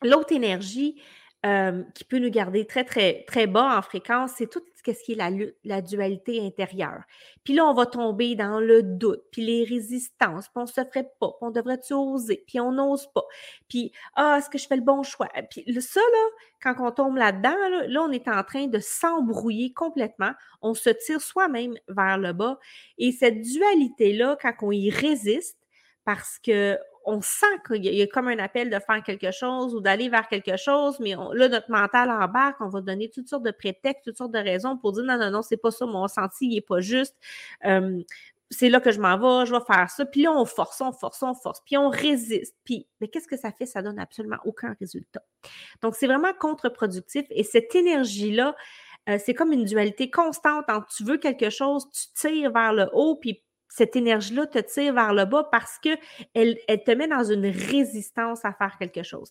l'autre 0.01 0.33
énergie, 0.33 1.01
euh, 1.45 1.83
qui 1.93 2.03
peut 2.03 2.17
nous 2.17 2.31
garder 2.31 2.65
très, 2.65 2.83
très, 2.83 3.23
très 3.27 3.45
bas 3.45 3.77
en 3.77 3.81
fréquence, 3.81 4.31
c'est 4.37 4.49
tout 4.49 4.63
ce 4.83 5.03
qui 5.03 5.11
est 5.11 5.15
la, 5.15 5.29
la 5.63 5.81
dualité 5.81 6.45
intérieure. 6.45 7.03
Puis 7.43 7.53
là, 7.53 7.65
on 7.65 7.73
va 7.73 7.85
tomber 7.85 8.35
dans 8.35 8.59
le 8.59 8.81
doute, 8.81 9.23
puis 9.31 9.45
les 9.45 9.63
résistances, 9.63 10.47
puis 10.47 10.55
on 10.55 10.65
se 10.65 10.73
ferait 10.73 11.09
pas, 11.19 11.27
puis 11.27 11.41
on 11.41 11.51
devrait-tu 11.51 11.93
oser, 11.93 12.43
puis 12.47 12.59
on 12.59 12.71
n'ose 12.71 13.07
pas. 13.13 13.25
Puis, 13.69 13.91
ah, 14.15 14.37
est-ce 14.39 14.49
que 14.49 14.57
je 14.57 14.67
fais 14.67 14.75
le 14.75 14.81
bon 14.81 15.03
choix? 15.03 15.29
Puis 15.51 15.65
ça, 15.81 15.99
là, 15.99 16.27
quand 16.63 16.75
on 16.79 16.91
tombe 16.91 17.17
là-dedans, 17.17 17.55
là, 17.69 17.87
là, 17.87 18.01
on 18.01 18.11
est 18.11 18.27
en 18.27 18.43
train 18.43 18.65
de 18.67 18.79
s'embrouiller 18.79 19.71
complètement. 19.73 20.31
On 20.61 20.73
se 20.73 20.89
tire 20.89 21.21
soi-même 21.21 21.75
vers 21.87 22.17
le 22.17 22.33
bas. 22.33 22.59
Et 22.97 23.11
cette 23.11 23.41
dualité-là, 23.41 24.37
quand 24.41 24.53
on 24.63 24.71
y 24.71 24.89
résiste, 24.89 25.57
parce 26.05 26.39
que 26.39 26.79
on 27.05 27.21
sent 27.21 27.45
qu'il 27.67 27.85
y, 27.85 28.01
a 28.01 28.07
comme 28.07 28.27
un 28.27 28.39
appel 28.39 28.69
de 28.69 28.79
faire 28.79 29.03
quelque 29.03 29.31
chose 29.31 29.75
ou 29.75 29.79
d'aller 29.79 30.09
vers 30.09 30.27
quelque 30.27 30.57
chose, 30.57 30.99
mais 30.99 31.15
là, 31.33 31.47
notre 31.47 31.69
mental 31.69 32.09
embarque, 32.09 32.59
on 32.61 32.69
va 32.69 32.81
donner 32.81 33.09
toutes 33.09 33.27
sortes 33.27 33.43
de 33.43 33.51
prétextes, 33.51 34.05
toutes 34.05 34.17
sortes 34.17 34.31
de 34.31 34.39
raisons 34.39 34.77
pour 34.77 34.91
dire 34.91 35.03
non, 35.03 35.17
non, 35.17 35.29
non, 35.29 35.41
c'est 35.41 35.57
pas 35.57 35.71
ça, 35.71 35.85
mon 35.85 36.01
ressenti, 36.03 36.47
il 36.47 36.55
n'est 36.55 36.61
pas 36.61 36.81
juste. 36.81 37.15
c'est 38.49 38.69
là 38.69 38.79
que 38.79 38.91
je 38.91 38.99
m'en 38.99 39.17
vais, 39.17 39.45
je 39.45 39.53
vais 39.53 39.63
faire 39.65 39.89
ça. 39.89 40.05
Puis 40.05 40.23
là, 40.23 40.31
on 40.31 40.45
force, 40.45 40.81
on 40.81 40.91
force, 40.91 41.21
on 41.23 41.33
force, 41.35 41.61
puis 41.65 41.77
on 41.77 41.89
résiste. 41.89 42.55
Puis, 42.63 42.87
mais 43.01 43.07
qu'est-ce 43.07 43.27
que 43.27 43.37
ça 43.37 43.51
fait? 43.51 43.65
Ça 43.65 43.81
donne 43.81 43.99
absolument 43.99 44.37
aucun 44.45 44.75
résultat. 44.79 45.23
Donc, 45.81 45.95
c'est 45.95 46.07
vraiment 46.07 46.33
contre-productif. 46.39 47.25
Et 47.29 47.43
cette 47.43 47.75
énergie-là, 47.75 48.55
euh, 49.09 49.19
c'est 49.23 49.33
comme 49.35 49.51
une 49.51 49.65
dualité 49.65 50.09
constante 50.09 50.65
entre 50.69 50.87
tu 50.87 51.03
veux 51.03 51.17
quelque 51.17 51.49
chose, 51.49 51.87
tu 51.91 52.07
tires 52.15 52.51
vers 52.51 52.73
le 52.73 52.89
haut, 52.93 53.15
puis 53.15 53.43
cette 53.75 53.97
énergie-là 53.97 54.47
te 54.47 54.59
tire 54.59 54.93
vers 54.93 55.13
le 55.13 55.25
bas 55.25 55.43
parce 55.51 55.77
qu'elle 55.79 55.97
elle 56.33 56.83
te 56.83 56.91
met 56.91 57.09
dans 57.09 57.25
une 57.25 57.45
résistance 57.45 58.45
à 58.45 58.53
faire 58.53 58.77
quelque 58.79 59.03
chose. 59.03 59.29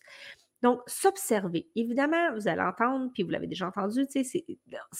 Donc, 0.61 0.81
s'observer. 0.85 1.67
Évidemment, 1.75 2.33
vous 2.33 2.47
allez 2.47 2.61
entendre, 2.61 3.09
puis 3.13 3.23
vous 3.23 3.29
l'avez 3.29 3.47
déjà 3.47 3.67
entendu, 3.67 4.05
c'est 4.09 4.45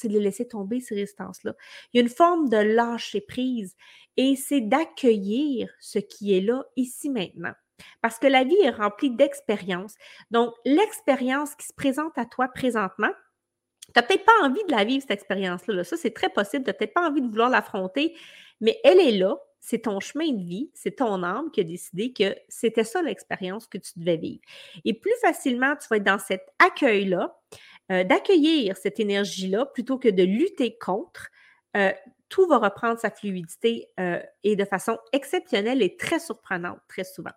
de 0.03 0.19
laisser 0.19 0.47
tomber 0.47 0.79
ces 0.79 0.95
résistances-là. 0.95 1.53
Il 1.93 1.97
y 1.97 1.99
a 1.99 2.03
une 2.03 2.09
forme 2.09 2.49
de 2.49 2.57
lâcher 2.57 3.21
prise 3.21 3.75
et 4.17 4.35
c'est 4.35 4.61
d'accueillir 4.61 5.69
ce 5.79 5.99
qui 5.99 6.35
est 6.35 6.41
là, 6.41 6.65
ici, 6.75 7.09
maintenant. 7.09 7.53
Parce 8.01 8.17
que 8.17 8.27
la 8.27 8.43
vie 8.43 8.57
est 8.63 8.71
remplie 8.71 9.11
d'expériences. 9.11 9.95
Donc, 10.31 10.53
l'expérience 10.65 11.53
qui 11.55 11.67
se 11.67 11.73
présente 11.73 12.17
à 12.17 12.25
toi 12.25 12.47
présentement, 12.47 13.11
tu 13.85 13.91
n'as 13.95 14.03
peut-être 14.03 14.25
pas 14.25 14.43
envie 14.43 14.63
de 14.67 14.71
la 14.71 14.83
vivre, 14.83 15.01
cette 15.01 15.11
expérience-là. 15.11 15.83
Ça, 15.83 15.97
c'est 15.97 16.13
très 16.13 16.29
possible. 16.29 16.63
Tu 16.63 16.69
n'as 16.69 16.73
peut-être 16.73 16.93
pas 16.93 17.07
envie 17.07 17.21
de 17.21 17.27
vouloir 17.27 17.49
l'affronter, 17.49 18.15
mais 18.61 18.79
elle 18.83 18.99
est 18.99 19.17
là. 19.17 19.37
C'est 19.59 19.83
ton 19.83 19.99
chemin 19.99 20.31
de 20.31 20.43
vie, 20.43 20.69
c'est 20.75 20.97
ton 20.97 21.23
âme 21.23 21.49
qui 21.51 21.59
a 21.59 21.63
décidé 21.63 22.13
que 22.13 22.35
c'était 22.47 22.83
ça 22.83 23.01
l'expérience 23.01 23.65
que 23.65 23.79
tu 23.79 23.97
devais 23.97 24.17
vivre. 24.17 24.41
Et 24.83 24.93
plus 24.93 25.15
facilement 25.21 25.75
tu 25.75 25.87
vas 25.89 25.97
être 25.97 26.03
dans 26.03 26.19
cet 26.19 26.43
accueil-là, 26.59 27.35
euh, 27.91 28.03
d'accueillir 28.03 28.77
cette 28.77 28.99
énergie-là 28.99 29.65
plutôt 29.65 29.97
que 29.97 30.09
de 30.09 30.23
lutter 30.23 30.77
contre, 30.77 31.29
euh, 31.75 31.91
tout 32.29 32.47
va 32.47 32.57
reprendre 32.57 32.99
sa 32.99 33.11
fluidité 33.11 33.87
euh, 33.99 34.19
et 34.43 34.55
de 34.55 34.65
façon 34.65 34.97
exceptionnelle 35.13 35.81
et 35.81 35.95
très 35.95 36.19
surprenante, 36.19 36.79
très 36.87 37.03
souvent. 37.03 37.31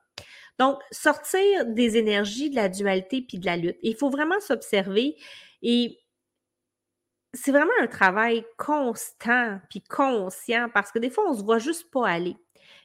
Donc, 0.59 0.79
sortir 0.91 1.67
des 1.67 1.97
énergies 1.97 2.51
de 2.51 2.57
la 2.57 2.69
dualité 2.69 3.23
puis 3.23 3.39
de 3.39 3.47
la 3.47 3.57
lutte. 3.57 3.79
Il 3.83 3.95
faut 3.95 4.11
vraiment 4.11 4.41
s'observer 4.41 5.17
et 5.63 5.99
c'est 7.39 7.53
vraiment 7.53 7.71
un 7.81 7.87
travail 7.87 8.45
constant 8.57 9.61
puis 9.71 9.83
conscient 9.83 10.69
parce 10.73 10.93
que 10.93 10.99
des 10.99 11.11
fois, 11.11 11.25
on 11.29 11.33
ne 11.33 11.39
se 11.39 11.45
voit 11.45 11.59
juste 11.59 11.91
pas 11.91 12.09
aller. 12.09 12.37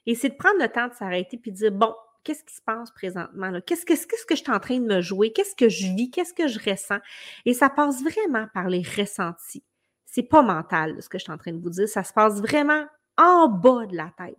Et 0.05 0.15
c'est 0.15 0.29
de 0.29 0.35
prendre 0.35 0.59
le 0.59 0.69
temps 0.69 0.87
de 0.87 0.93
s'arrêter 0.93 1.37
puis 1.37 1.51
de 1.51 1.57
dire 1.57 1.71
bon, 1.71 1.93
qu'est-ce 2.23 2.43
qui 2.43 2.55
se 2.55 2.61
passe 2.61 2.91
présentement? 2.91 3.51
Qu'est-ce 3.65 3.85
que, 3.85 3.95
je 3.95 4.35
suis 4.35 4.51
en 4.51 4.59
train 4.59 4.79
de 4.79 4.85
me 4.85 5.01
jouer? 5.01 5.31
Qu'est-ce 5.31 5.55
que 5.55 5.69
je 5.69 5.87
vis? 5.87 6.09
Qu'est-ce 6.11 6.33
que 6.33 6.47
je 6.47 6.59
ressens? 6.59 6.99
Et 7.45 7.53
ça 7.53 7.69
passe 7.69 8.03
vraiment 8.03 8.47
par 8.53 8.69
les 8.69 8.81
ressentis. 8.81 9.63
C'est 10.05 10.23
pas 10.23 10.41
mental, 10.41 11.01
ce 11.01 11.09
que 11.09 11.17
je 11.17 11.23
suis 11.23 11.33
en 11.33 11.37
train 11.37 11.53
de 11.53 11.61
vous 11.61 11.69
dire. 11.69 11.87
Ça 11.87 12.03
se 12.03 12.13
passe 12.13 12.39
vraiment 12.39 12.85
en 13.17 13.47
bas 13.47 13.85
de 13.85 13.95
la 13.95 14.11
tête, 14.17 14.37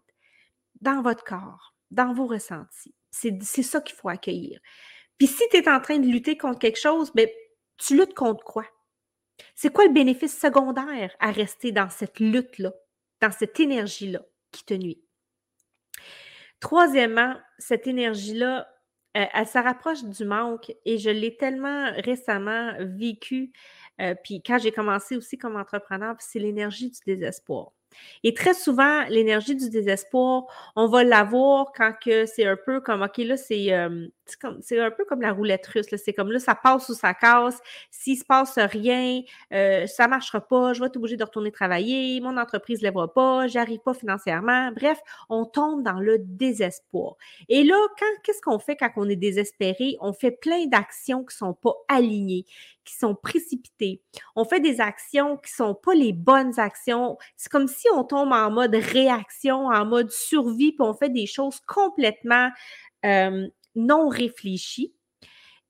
dans 0.81 1.03
votre 1.03 1.25
corps, 1.25 1.75
dans 1.91 2.13
vos 2.13 2.27
ressentis. 2.27 2.95
C'est, 3.11 3.37
c'est 3.43 3.63
ça 3.63 3.81
qu'il 3.81 3.97
faut 3.97 4.09
accueillir. 4.09 4.61
Puis 5.19 5.29
si 5.29 5.43
tu 5.51 5.57
es 5.57 5.69
en 5.69 5.81
train 5.81 5.99
de 5.99 6.07
lutter 6.07 6.37
contre 6.37 6.59
quelque 6.59 6.81
chose, 6.81 7.13
bien, 7.13 7.27
tu 7.77 7.97
luttes 7.97 8.15
contre 8.15 8.45
quoi? 8.45 8.65
C'est 9.55 9.73
quoi 9.73 9.87
le 9.87 9.93
bénéfice 9.93 10.39
secondaire 10.39 11.15
à 11.21 11.31
rester 11.31 11.73
dans 11.73 11.91
cette 11.91 12.21
lutte-là, 12.21 12.73
dans 13.21 13.31
cette 13.31 13.59
énergie-là 13.59 14.21
qui 14.53 14.65
te 14.65 14.75
nuit? 14.75 15.03
Troisièmement, 16.61 17.35
cette 17.59 17.87
énergie-là, 17.87 18.69
euh, 19.17 19.25
elle, 19.33 19.47
se 19.47 19.59
rapproche 19.59 20.03
du 20.05 20.25
manque 20.25 20.73
et 20.85 20.99
je 20.99 21.11
l'ai 21.11 21.37
tellement 21.37 21.91
récemment 22.05 22.73
vécu. 22.81 23.53
Euh, 24.01 24.15
puis 24.25 24.43
quand 24.43 24.59
j'ai 24.59 24.73
commencé 24.73 25.17
aussi 25.17 25.39
comme 25.39 25.57
entrepreneur, 25.57 26.17
c'est 26.19 26.39
l'énergie 26.39 26.91
du 26.91 26.99
désespoir. 27.07 27.73
Et 28.25 28.35
très 28.35 28.55
souvent, 28.55 29.05
l'énergie 29.09 29.55
du 29.55 29.71
désespoir, 29.71 30.47
on 30.75 30.89
va 30.89 31.05
l'avoir 31.05 31.73
quand 31.73 31.93
c'est 32.03 32.45
un 32.45 32.57
peu 32.57 32.81
comme, 32.81 33.03
OK, 33.03 33.19
là, 33.19 33.37
c'est 33.37 33.71
c'est 34.61 34.81
un 34.81 34.91
peu 34.91 35.05
comme 35.05 35.21
la 35.21 35.33
roulette 35.33 35.67
russe. 35.67 35.87
C'est 35.97 36.13
comme 36.13 36.31
là, 36.33 36.39
ça 36.39 36.55
passe 36.55 36.89
ou 36.89 36.95
ça 36.95 37.15
casse. 37.15 37.59
S'il 37.91 38.19
se 38.19 38.25
passe 38.25 38.59
rien, 38.59 39.23
euh, 39.53 39.87
ça 39.87 40.05
ne 40.05 40.11
marchera 40.11 40.41
pas, 40.41 40.73
je 40.73 40.81
vais 40.81 40.87
être 40.87 40.97
obligé 40.97 41.17
de 41.17 41.25
retourner 41.25 41.53
travailler, 41.53 42.21
mon 42.21 42.37
entreprise 42.37 42.81
ne 42.81 42.85
lèvera 42.85 43.13
pas, 43.13 43.47
j'arrive 43.47 43.81
pas 43.81 43.95
financièrement. 43.95 44.71
Bref, 44.73 45.01
on 45.29 45.45
tombe 45.45 45.83
dans 45.83 46.01
le 46.01 46.19
désespoir. 46.19 47.17
Et 47.49 47.65
là, 47.65 47.77
quand 47.99 48.23
qu'est-ce 48.23 48.41
qu'on 48.41 48.59
fait 48.59 48.77
quand 48.77 48.91
on 48.97 49.09
est 49.09 49.17
désespéré? 49.17 49.97
On 50.01 50.13
fait 50.13 50.33
plein 50.33 50.67
d'actions 50.67 51.25
qui 51.25 51.35
ne 51.35 51.49
sont 51.49 51.55
pas 51.55 51.75
alignées, 51.89 52.45
qui 52.85 52.95
sont 52.95 53.15
précipitées. 53.15 54.01
On 54.37 54.45
fait 54.45 54.61
des 54.61 54.81
actions 54.81 55.37
qui 55.37 55.53
ne 55.53 55.67
sont 55.67 55.75
pas 55.75 55.95
les 55.95 56.13
bonnes 56.13 56.59
actions. 56.59 57.19
C'est 57.37 57.51
comme 57.51 57.69
si 57.69 57.87
on 57.95 58.05
tombe 58.05 58.33
en 58.33 58.51
mode 58.51 58.75
réaction, 58.75 59.67
en 59.67 59.85
mode 59.85 60.11
survie, 60.11 60.73
puis 60.73 60.87
on 60.87 60.95
fait 60.95 61.11
des 61.11 61.27
choses 61.27 61.61
complètement 61.67 62.51
euh, 63.05 63.49
non 63.75 64.09
réfléchi 64.09 64.95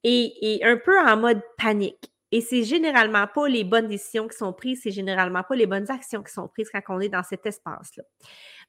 et, 0.04 0.61
un 0.62 0.76
peu 0.76 0.99
en 0.99 1.16
mode 1.16 1.40
panique. 1.58 2.11
Et 2.32 2.40
c'est 2.40 2.64
généralement 2.64 3.28
pas 3.32 3.46
les 3.46 3.62
bonnes 3.62 3.87
décisions 3.87 4.26
qui 4.26 4.37
sont 4.37 4.52
prises, 4.52 4.80
c'est 4.82 4.90
généralement 4.90 5.44
pas 5.44 5.54
les 5.54 5.66
bonnes 5.66 5.88
actions 5.88 6.20
qui 6.20 6.32
sont 6.32 6.49
prises 6.49 6.68
quand 6.68 6.80
on 6.88 6.99
est 6.99 7.08
dans 7.08 7.23
cet 7.23 7.46
espace-là. 7.46 8.02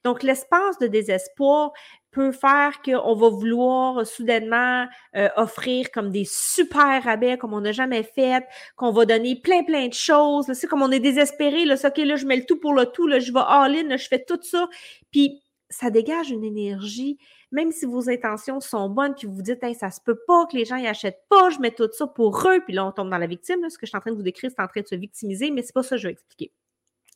Donc, 0.04 0.22
l'espace 0.22 0.78
de 0.78 0.86
désespoir 0.86 1.72
peut 2.12 2.30
faire 2.30 2.80
qu'on 2.80 3.16
va 3.16 3.28
vouloir 3.28 4.06
soudainement 4.06 4.86
euh, 5.16 5.28
offrir 5.36 5.90
comme 5.90 6.12
des 6.12 6.24
super 6.24 7.02
rabais 7.02 7.38
comme 7.38 7.54
on 7.54 7.60
n'a 7.60 7.72
jamais 7.72 8.04
fait, 8.04 8.44
qu'on 8.76 8.92
va 8.92 9.04
donner 9.04 9.34
plein, 9.34 9.64
plein 9.64 9.88
de 9.88 9.94
choses. 9.94 10.52
C'est 10.52 10.68
comme 10.68 10.82
on 10.82 10.92
est 10.92 11.00
désespéré, 11.00 11.64
là, 11.64 11.74
OK, 11.74 11.98
là, 11.98 12.14
je 12.14 12.24
mets 12.24 12.36
le 12.36 12.44
tout 12.44 12.60
pour 12.60 12.72
le 12.72 12.86
tout, 12.86 13.08
là, 13.08 13.18
je 13.18 13.32
vais 13.32 13.40
all-in, 13.44 13.96
je 13.96 14.06
fais 14.06 14.24
tout 14.24 14.38
ça. 14.42 14.68
Puis, 15.10 15.42
ça 15.70 15.90
dégage 15.90 16.30
une 16.30 16.44
énergie 16.44 17.18
même 17.52 17.72
si 17.72 17.86
vos 17.86 18.10
intentions 18.10 18.60
sont 18.60 18.88
bonnes, 18.88 19.14
puis 19.14 19.26
vous 19.26 19.34
vous 19.34 19.42
dites, 19.42 19.64
ça 19.78 19.90
se 19.90 20.00
peut 20.00 20.18
pas 20.26 20.46
que 20.46 20.56
les 20.56 20.64
gens 20.64 20.76
y 20.76 20.86
achètent 20.86 21.24
pas, 21.28 21.50
je 21.50 21.58
mets 21.58 21.70
tout 21.70 21.88
ça 21.92 22.06
pour 22.06 22.36
eux, 22.48 22.60
puis 22.64 22.74
là, 22.74 22.86
on 22.86 22.92
tombe 22.92 23.10
dans 23.10 23.18
la 23.18 23.26
victime. 23.26 23.68
ce 23.70 23.78
que 23.78 23.86
je 23.86 23.90
suis 23.90 23.96
en 23.96 24.00
train 24.00 24.10
de 24.10 24.16
vous 24.16 24.22
décrire, 24.22 24.50
c'est 24.50 24.62
en 24.62 24.68
train 24.68 24.80
de 24.80 24.86
se 24.86 24.94
victimiser, 24.94 25.50
mais 25.50 25.62
c'est 25.62 25.72
pas 25.72 25.82
ça 25.82 25.96
que 25.96 26.02
je 26.02 26.08
vais 26.08 26.12
expliquer. 26.12 26.52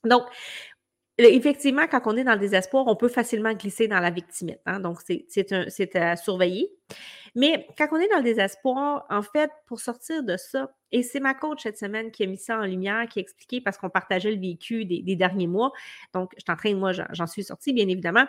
Donc, 0.04 0.22
effectivement, 1.28 1.86
quand 1.90 2.02
on 2.06 2.16
est 2.16 2.24
dans 2.24 2.34
le 2.34 2.38
désespoir, 2.38 2.86
on 2.86 2.96
peut 2.96 3.08
facilement 3.08 3.52
glisser 3.52 3.88
dans 3.88 4.00
la 4.00 4.10
victimite. 4.10 4.60
Hein. 4.66 4.80
Donc, 4.80 4.98
c'est 5.02 5.96
à 5.96 6.16
surveiller. 6.16 6.70
Mais 7.34 7.66
quand 7.78 7.88
on 7.92 7.96
est 7.96 8.08
dans 8.08 8.18
le 8.18 8.24
désespoir, 8.24 9.06
en 9.08 9.22
fait, 9.22 9.50
pour 9.66 9.80
sortir 9.80 10.22
de 10.24 10.36
ça, 10.36 10.72
et 10.92 11.02
c'est 11.02 11.20
ma 11.20 11.34
coach 11.34 11.62
cette 11.62 11.78
semaine 11.78 12.10
qui 12.10 12.24
a 12.24 12.26
mis 12.26 12.36
ça 12.36 12.58
en 12.58 12.64
lumière, 12.64 13.06
qui 13.08 13.20
a 13.20 13.22
expliqué 13.22 13.60
parce 13.60 13.78
qu'on 13.78 13.90
partageait 13.90 14.32
le 14.32 14.40
vécu 14.40 14.84
des, 14.84 15.16
derniers 15.16 15.46
mois. 15.46 15.70
Donc, 16.12 16.32
je 16.36 16.52
train, 16.52 16.74
moi, 16.74 16.92
j'en 16.92 17.26
suis 17.26 17.44
sortie, 17.44 17.72
bien 17.72 17.88
évidemment. 17.88 18.24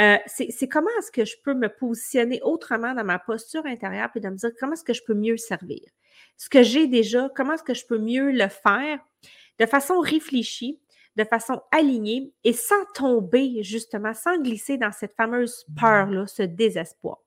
Euh, 0.00 0.16
c'est 0.26 0.68
comment 0.68 0.88
est-ce 0.98 1.12
que 1.12 1.24
je 1.24 1.36
peux 1.44 1.54
me 1.54 1.68
positionner 1.68 2.40
autrement 2.42 2.94
dans 2.94 3.04
ma 3.04 3.18
posture 3.18 3.66
intérieure 3.66 4.08
et 4.14 4.20
de 4.20 4.28
me 4.28 4.36
dire 4.36 4.50
comment 4.58 4.72
est-ce 4.72 4.84
que 4.84 4.94
je 4.94 5.02
peux 5.04 5.14
mieux 5.14 5.36
servir? 5.36 5.82
Ce 6.36 6.48
que 6.48 6.62
j'ai 6.62 6.86
déjà, 6.86 7.28
comment 7.34 7.54
est-ce 7.54 7.62
que 7.62 7.74
je 7.74 7.84
peux 7.84 7.98
mieux 7.98 8.30
le 8.30 8.48
faire? 8.48 8.98
De 9.58 9.66
façon 9.66 9.98
réfléchie, 9.98 10.78
de 11.18 11.24
façon 11.24 11.60
alignée 11.72 12.32
et 12.44 12.52
sans 12.52 12.84
tomber, 12.94 13.62
justement, 13.62 14.14
sans 14.14 14.38
glisser 14.38 14.78
dans 14.78 14.92
cette 14.92 15.14
fameuse 15.16 15.66
peur-là, 15.78 16.26
ce 16.26 16.44
désespoir. 16.44 17.18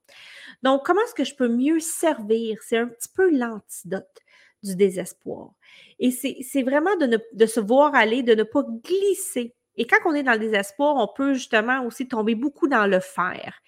Donc, 0.63 0.85
comment 0.85 1.01
est-ce 1.01 1.13
que 1.13 1.23
je 1.25 1.35
peux 1.35 1.49
mieux 1.49 1.79
servir? 1.79 2.57
C'est 2.63 2.77
un 2.77 2.87
petit 2.87 3.09
peu 3.13 3.29
l'antidote 3.29 4.19
du 4.63 4.75
désespoir. 4.75 5.51
Et 5.99 6.11
c'est 6.11 6.63
vraiment 6.63 6.95
de, 6.95 7.19
de 7.33 7.45
se 7.45 7.59
voir 7.59 7.93
aller, 7.93 8.23
de 8.23 8.33
ne 8.33 8.43
pas 8.43 8.63
glisser. 8.83 9.53
Et 9.75 9.85
quand 9.85 9.97
on 10.05 10.13
est 10.13 10.23
dans 10.23 10.33
le 10.33 10.39
désespoir, 10.39 10.95
on 10.95 11.07
peut 11.13 11.33
justement 11.33 11.83
aussi 11.85 12.07
tomber 12.07 12.35
beaucoup 12.35 12.67
dans 12.67 12.87
le 12.87 12.99
faire. 12.99 13.61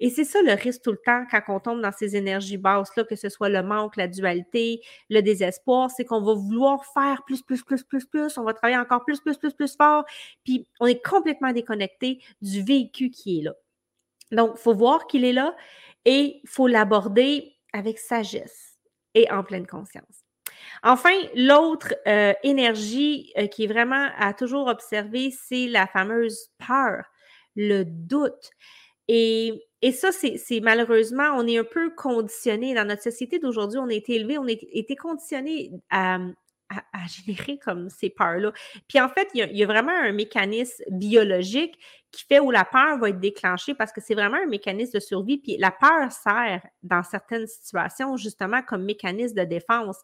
Et 0.00 0.10
c'est 0.10 0.24
ça 0.24 0.40
le 0.42 0.52
risque 0.52 0.82
tout 0.82 0.92
le 0.92 1.00
temps 1.04 1.24
quand 1.30 1.42
on 1.48 1.60
tombe 1.60 1.82
dans 1.82 1.92
ces 1.92 2.16
énergies 2.16 2.56
basses-là, 2.56 3.04
que 3.04 3.16
ce 3.16 3.28
soit 3.28 3.48
le 3.48 3.62
manque, 3.62 3.96
la 3.96 4.06
dualité, 4.06 4.80
le 5.10 5.20
désespoir, 5.20 5.90
c'est 5.90 6.04
qu'on 6.04 6.22
va 6.22 6.34
vouloir 6.34 6.84
faire 6.86 7.22
plus, 7.26 7.42
plus, 7.42 7.62
plus, 7.64 7.82
plus, 7.82 8.04
plus, 8.04 8.38
on 8.38 8.44
va 8.44 8.54
travailler 8.54 8.78
encore 8.78 9.04
plus, 9.04 9.20
plus, 9.20 9.36
plus, 9.36 9.52
plus 9.52 9.76
fort, 9.76 10.04
puis 10.44 10.68
on 10.80 10.86
est 10.86 11.04
complètement 11.04 11.52
déconnecté 11.52 12.22
du 12.40 12.62
véhicule 12.62 13.10
qui 13.10 13.40
est 13.40 13.42
là. 13.42 13.54
Donc, 14.30 14.52
il 14.56 14.60
faut 14.60 14.74
voir 14.74 15.06
qu'il 15.06 15.24
est 15.24 15.32
là 15.32 15.56
et 16.04 16.40
il 16.42 16.48
faut 16.48 16.66
l'aborder 16.66 17.56
avec 17.72 17.98
sagesse 17.98 18.78
et 19.14 19.30
en 19.30 19.42
pleine 19.42 19.66
conscience. 19.66 20.24
Enfin, 20.82 21.14
l'autre 21.34 21.94
euh, 22.06 22.34
énergie 22.42 23.32
euh, 23.36 23.46
qui 23.46 23.64
est 23.64 23.66
vraiment 23.66 24.08
à 24.18 24.32
toujours 24.32 24.68
observer, 24.68 25.30
c'est 25.30 25.66
la 25.66 25.86
fameuse 25.86 26.50
peur, 26.66 27.04
le 27.56 27.84
doute. 27.84 28.50
Et, 29.08 29.67
ça, 29.92 30.10
c'est 30.12 30.60
malheureusement, 30.60 31.30
on 31.36 31.46
est 31.46 31.58
un 31.58 31.64
peu 31.64 31.90
conditionné 31.90 32.74
dans 32.74 32.84
notre 32.84 33.02
société 33.02 33.38
d'aujourd'hui. 33.38 33.78
On 33.78 33.88
a 33.88 33.94
été 33.94 34.14
élevé, 34.14 34.38
on 34.38 34.46
a 34.46 34.52
été 34.52 34.96
conditionné 34.96 35.70
à, 35.90 36.18
générer 37.08 37.58
comme 37.58 37.88
ces 37.88 38.10
peurs-là. 38.10 38.52
Puis 38.88 39.00
en 39.00 39.08
fait, 39.08 39.28
il 39.34 39.56
y, 39.56 39.62
a, 39.62 39.66
vraiment 39.66 39.92
un 39.92 40.12
mécanisme 40.12 40.84
biologique 40.90 41.78
qui 42.10 42.24
fait 42.24 42.40
où 42.40 42.50
la 42.50 42.64
peur 42.64 42.98
va 42.98 43.10
être 43.10 43.20
déclenchée 43.20 43.74
parce 43.74 43.92
que 43.92 44.00
c'est 44.00 44.14
vraiment 44.14 44.38
un 44.38 44.46
mécanisme 44.46 44.92
de 44.92 45.00
survie. 45.00 45.38
Puis 45.38 45.56
la 45.58 45.70
peur 45.70 46.10
sert 46.10 46.62
dans 46.82 47.02
certaines 47.02 47.46
situations 47.46 48.16
justement 48.16 48.62
comme 48.62 48.84
mécanisme 48.84 49.34
de 49.34 49.44
défense. 49.44 49.98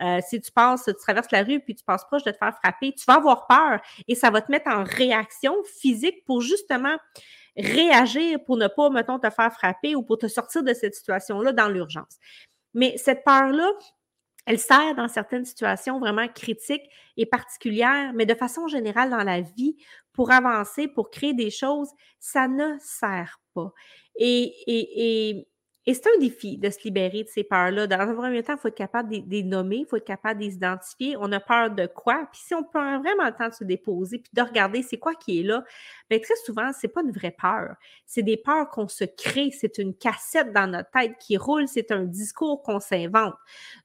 Euh, 0.00 0.20
si 0.26 0.40
tu 0.40 0.52
passes, 0.52 0.84
tu 0.84 0.94
traverses 0.94 1.30
la 1.32 1.42
rue 1.42 1.60
puis 1.60 1.74
tu 1.74 1.84
passes 1.84 2.04
proche 2.04 2.24
de 2.24 2.30
te 2.30 2.36
faire 2.36 2.56
frapper, 2.62 2.92
tu 2.92 3.04
vas 3.06 3.14
avoir 3.14 3.46
peur 3.46 3.80
et 4.06 4.14
ça 4.14 4.30
va 4.30 4.40
te 4.40 4.50
mettre 4.50 4.70
en 4.70 4.84
réaction 4.84 5.54
physique 5.80 6.24
pour 6.24 6.40
justement 6.40 6.96
réagir 7.56 8.38
pour 8.44 8.56
ne 8.56 8.68
pas, 8.68 8.88
mettons, 8.90 9.18
te 9.18 9.30
faire 9.30 9.52
frapper 9.52 9.96
ou 9.96 10.02
pour 10.02 10.18
te 10.18 10.28
sortir 10.28 10.62
de 10.62 10.72
cette 10.74 10.94
situation-là 10.94 11.52
dans 11.52 11.68
l'urgence. 11.68 12.18
Mais 12.74 12.96
cette 12.98 13.24
peur-là, 13.24 13.68
elle 14.48 14.58
sert 14.58 14.94
dans 14.94 15.08
certaines 15.08 15.44
situations 15.44 16.00
vraiment 16.00 16.26
critiques 16.26 16.88
et 17.18 17.26
particulières, 17.26 18.12
mais 18.14 18.24
de 18.24 18.34
façon 18.34 18.66
générale 18.66 19.10
dans 19.10 19.22
la 19.22 19.42
vie, 19.42 19.76
pour 20.14 20.30
avancer, 20.30 20.88
pour 20.88 21.10
créer 21.10 21.34
des 21.34 21.50
choses, 21.50 21.90
ça 22.18 22.48
ne 22.48 22.78
sert 22.80 23.42
pas. 23.52 23.70
Et, 24.16 24.54
et, 24.66 25.46
et, 25.84 25.94
c'est 25.94 26.06
un 26.06 26.18
défi 26.18 26.56
de 26.56 26.70
se 26.70 26.82
libérer 26.84 27.24
de 27.24 27.28
ces 27.28 27.44
peurs-là. 27.44 27.86
Dans 27.86 28.00
un 28.00 28.14
premier 28.14 28.42
temps, 28.42 28.54
il 28.54 28.58
faut 28.58 28.68
être 28.68 28.74
capable 28.74 29.10
de, 29.10 29.22
les 29.28 29.42
nommer, 29.42 29.80
il 29.80 29.86
faut 29.86 29.96
être 29.96 30.06
capable 30.06 30.40
de 30.40 30.46
les 30.46 30.54
identifier. 30.54 31.14
On 31.18 31.30
a 31.32 31.40
peur 31.40 31.70
de 31.70 31.86
quoi? 31.86 32.26
Puis 32.32 32.40
si 32.46 32.54
on 32.54 32.64
prend 32.64 33.00
vraiment 33.00 33.26
le 33.26 33.36
temps 33.36 33.48
de 33.50 33.54
se 33.54 33.64
déposer, 33.64 34.18
puis 34.18 34.30
de 34.32 34.40
regarder 34.40 34.82
c'est 34.82 34.98
quoi 34.98 35.14
qui 35.14 35.40
est 35.40 35.42
là, 35.42 35.62
bien, 36.08 36.20
très 36.20 36.36
souvent, 36.46 36.70
c'est 36.72 36.88
pas 36.88 37.02
une 37.02 37.12
vraie 37.12 37.36
peur. 37.38 37.74
C'est 38.06 38.22
des 38.22 38.38
peurs 38.38 38.70
qu'on 38.70 38.88
se 38.88 39.04
crée. 39.04 39.50
C'est 39.50 39.76
une 39.76 39.94
cassette 39.94 40.54
dans 40.54 40.66
notre 40.66 40.90
tête 40.90 41.18
qui 41.18 41.36
roule. 41.36 41.68
C'est 41.68 41.92
un 41.92 42.04
discours 42.04 42.62
qu'on 42.62 42.80
s'invente. 42.80 43.34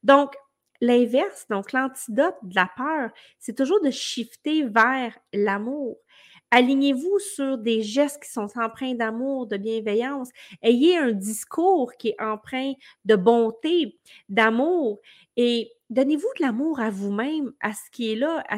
Donc, 0.03 0.33
L'inverse, 0.83 1.47
donc 1.49 1.71
l'antidote 1.71 2.35
de 2.43 2.55
la 2.55 2.69
peur, 2.75 3.09
c'est 3.39 3.55
toujours 3.55 3.79
de 3.81 3.89
shifter 3.89 4.63
vers 4.63 5.17
l'amour. 5.31 5.95
Alignez-vous 6.51 7.19
sur 7.19 7.57
des 7.57 7.81
gestes 7.83 8.21
qui 8.21 8.29
sont 8.29 8.49
empreints 8.57 8.93
d'amour, 8.93 9.47
de 9.47 9.55
bienveillance. 9.55 10.27
Ayez 10.61 10.97
un 10.97 11.13
discours 11.13 11.93
qui 11.97 12.09
est 12.09 12.21
empreint 12.21 12.73
de 13.05 13.15
bonté, 13.15 13.97
d'amour 14.27 14.99
et 15.37 15.71
donnez-vous 15.89 16.27
de 16.37 16.43
l'amour 16.43 16.81
à 16.81 16.89
vous-même, 16.89 17.53
à 17.61 17.73
ce 17.73 17.89
qui 17.89 18.11
est 18.11 18.17
là. 18.17 18.43
À 18.49 18.57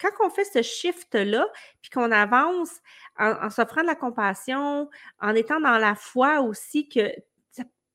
quand 0.00 0.26
on 0.26 0.30
fait 0.30 0.44
ce 0.44 0.60
shift-là, 0.60 1.46
puis 1.80 1.90
qu'on 1.90 2.10
avance 2.10 2.72
en, 3.16 3.30
en 3.46 3.50
s'offrant 3.50 3.82
de 3.82 3.86
la 3.86 3.94
compassion, 3.94 4.90
en 5.20 5.34
étant 5.36 5.60
dans 5.60 5.78
la 5.78 5.94
foi 5.94 6.40
aussi 6.40 6.88
que 6.88 7.12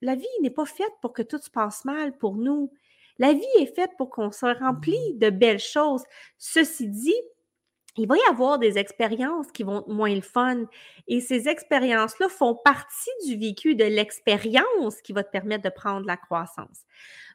la 0.02 0.16
vie 0.16 0.26
n'est 0.42 0.50
pas 0.50 0.66
faite 0.66 0.94
pour 1.02 1.12
que 1.12 1.22
tout 1.22 1.40
se 1.40 1.50
passe 1.50 1.84
mal 1.84 2.18
pour 2.18 2.36
nous. 2.36 2.72
La 3.20 3.34
vie 3.34 3.46
est 3.60 3.76
faite 3.76 3.92
pour 3.98 4.10
qu'on 4.10 4.32
se 4.32 4.46
remplit 4.46 5.14
de 5.16 5.30
belles 5.30 5.60
choses. 5.60 6.04
Ceci 6.38 6.88
dit, 6.88 7.22
il 7.98 8.08
va 8.08 8.16
y 8.16 8.30
avoir 8.30 8.60
des 8.60 8.78
expériences 8.78 9.52
qui 9.52 9.64
vont 9.64 9.82
être 9.82 9.90
moins 9.90 10.16
le 10.16 10.22
fun. 10.22 10.64
Et 11.08 11.20
ces 11.20 11.50
expériences-là 11.50 12.30
font 12.30 12.56
partie 12.56 13.10
du 13.28 13.38
vécu 13.38 13.76
de 13.76 13.84
l'expérience 13.84 15.02
qui 15.04 15.14
va 15.14 15.24
te 15.24 15.32
permettre 15.32 15.64
de 15.64 15.70
prendre 15.70 16.06
la 16.08 16.18
croissance. 16.18 16.82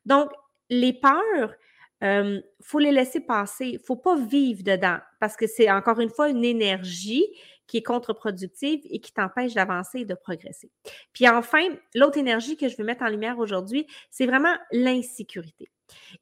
Donc, 0.06 0.30
les 0.70 0.94
peurs, 0.94 1.54
il 2.00 2.06
euh, 2.06 2.40
faut 2.62 2.78
les 2.78 2.92
laisser 2.92 3.20
passer. 3.20 3.66
Il 3.66 3.74
ne 3.74 3.84
faut 3.84 3.96
pas 3.96 4.16
vivre 4.16 4.62
dedans 4.62 4.98
parce 5.20 5.36
que 5.36 5.46
c'est 5.46 5.70
encore 5.70 6.00
une 6.00 6.10
fois 6.10 6.30
une 6.30 6.44
énergie 6.44 7.26
qui 7.66 7.78
est 7.78 7.82
contre-productive 7.82 8.80
et 8.90 9.00
qui 9.00 9.12
t'empêche 9.12 9.54
d'avancer 9.54 10.00
et 10.00 10.04
de 10.04 10.14
progresser. 10.14 10.70
Puis 11.12 11.28
enfin, 11.28 11.66
l'autre 11.94 12.18
énergie 12.18 12.56
que 12.56 12.68
je 12.68 12.76
veux 12.76 12.84
mettre 12.84 13.02
en 13.02 13.08
lumière 13.08 13.38
aujourd'hui, 13.38 13.86
c'est 14.10 14.26
vraiment 14.26 14.54
l'insécurité. 14.72 15.70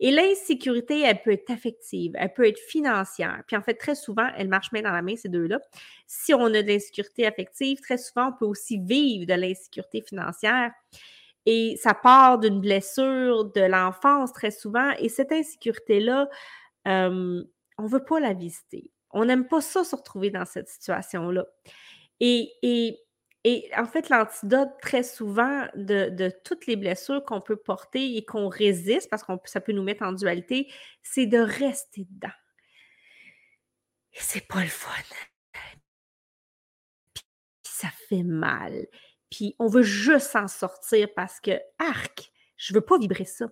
Et 0.00 0.10
l'insécurité, 0.10 1.02
elle 1.02 1.22
peut 1.22 1.32
être 1.32 1.50
affective, 1.50 2.12
elle 2.14 2.32
peut 2.32 2.46
être 2.46 2.58
financière. 2.58 3.42
Puis 3.46 3.56
en 3.56 3.62
fait, 3.62 3.74
très 3.74 3.94
souvent, 3.94 4.28
elle 4.36 4.48
marche 4.48 4.72
main 4.72 4.82
dans 4.82 4.90
la 4.90 5.02
main, 5.02 5.16
ces 5.16 5.28
deux-là. 5.28 5.60
Si 6.06 6.34
on 6.34 6.46
a 6.46 6.62
de 6.62 6.68
l'insécurité 6.68 7.26
affective, 7.26 7.80
très 7.80 7.98
souvent, 7.98 8.28
on 8.28 8.32
peut 8.32 8.46
aussi 8.46 8.78
vivre 8.78 9.26
de 9.26 9.34
l'insécurité 9.34 10.02
financière. 10.02 10.72
Et 11.46 11.76
ça 11.80 11.94
part 11.94 12.38
d'une 12.38 12.60
blessure 12.60 13.46
de 13.46 13.62
l'enfance 13.62 14.32
très 14.32 14.50
souvent. 14.50 14.90
Et 14.98 15.08
cette 15.08 15.32
insécurité-là, 15.32 16.28
euh, 16.88 17.42
on 17.78 17.82
ne 17.82 17.88
veut 17.88 18.04
pas 18.04 18.20
la 18.20 18.32
visiter. 18.32 18.90
On 19.10 19.24
n'aime 19.24 19.46
pas 19.46 19.60
ça 19.60 19.84
se 19.84 19.94
retrouver 19.94 20.30
dans 20.30 20.44
cette 20.44 20.68
situation-là. 20.68 21.46
Et, 22.20 22.52
et 22.62 22.98
et 23.44 23.68
en 23.76 23.86
fait, 23.86 24.08
l'antidote, 24.08 24.70
très 24.80 25.02
souvent, 25.02 25.66
de, 25.74 26.30
toutes 26.44 26.66
les 26.66 26.76
blessures 26.76 27.24
qu'on 27.24 27.40
peut 27.40 27.56
porter 27.56 28.16
et 28.16 28.24
qu'on 28.24 28.48
résiste, 28.48 29.10
parce 29.10 29.24
que 29.24 29.32
ça 29.46 29.60
peut 29.60 29.72
nous 29.72 29.82
mettre 29.82 30.04
en 30.04 30.12
dualité, 30.12 30.70
c'est 31.02 31.26
de 31.26 31.38
rester 31.38 32.06
dedans. 32.08 32.34
Et 34.12 34.20
c'est 34.20 34.46
pas 34.46 34.60
le 34.60 34.68
fun. 34.68 34.90
Puis 37.14 37.24
ça 37.64 37.88
fait 38.08 38.22
mal. 38.22 38.86
Puis 39.30 39.56
on 39.58 39.66
veut 39.66 39.82
juste 39.82 40.30
s'en 40.30 40.46
sortir 40.46 41.08
parce 41.16 41.40
que, 41.40 41.58
arc, 41.78 42.30
je 42.56 42.74
veux 42.74 42.80
pas 42.80 42.98
vibrer 42.98 43.24
ça. 43.24 43.46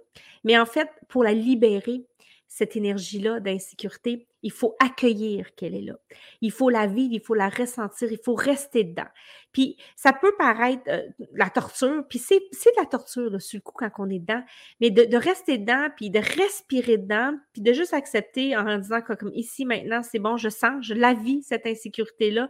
Mais 0.45 0.57
en 0.57 0.67
fait, 0.67 0.89
pour 1.09 1.25
la 1.25 1.33
libérer, 1.33 2.07
cette 2.53 2.75
énergie-là 2.75 3.39
d'insécurité, 3.39 4.27
il 4.43 4.51
faut 4.51 4.75
accueillir 4.81 5.55
qu'elle 5.55 5.73
est 5.73 5.83
là. 5.83 5.95
Il 6.41 6.51
faut 6.51 6.69
la 6.69 6.89
vivre, 6.89 7.15
il 7.15 7.21
faut 7.21 7.35
la 7.35 7.49
ressentir, 7.49 8.11
il 8.11 8.19
faut 8.19 8.35
rester 8.35 8.83
dedans. 8.83 9.07
Puis 9.53 9.77
ça 9.95 10.13
peut 10.13 10.35
paraître 10.37 10.83
euh, 10.89 11.03
la 11.33 11.49
torture, 11.49 12.03
puis 12.09 12.19
c'est, 12.19 12.41
de 12.41 12.81
la 12.81 12.87
torture 12.87 13.41
sur 13.41 13.59
le 13.59 13.61
coup 13.63 13.75
quand 13.77 13.91
on 13.99 14.11
est 14.11 14.19
dedans, 14.19 14.43
mais 14.81 14.91
de, 14.91 15.17
rester 15.17 15.59
dedans, 15.59 15.91
puis 15.95 16.11
de 16.11 16.19
respirer 16.19 16.99
dedans, 16.99 17.35
puis 17.53 17.63
de 17.63 17.73
juste 17.73 17.95
accepter 17.95 18.57
en 18.57 18.79
disant 18.79 19.01
que, 19.01 19.13
comme 19.13 19.33
ici 19.33 19.65
maintenant, 19.65 20.03
c'est 20.03 20.19
bon, 20.19 20.37
je 20.37 20.49
sens, 20.49 20.85
je 20.85 20.95
la 20.95 21.15
vis, 21.15 21.45
cette 21.45 21.67
insécurité-là, 21.67 22.49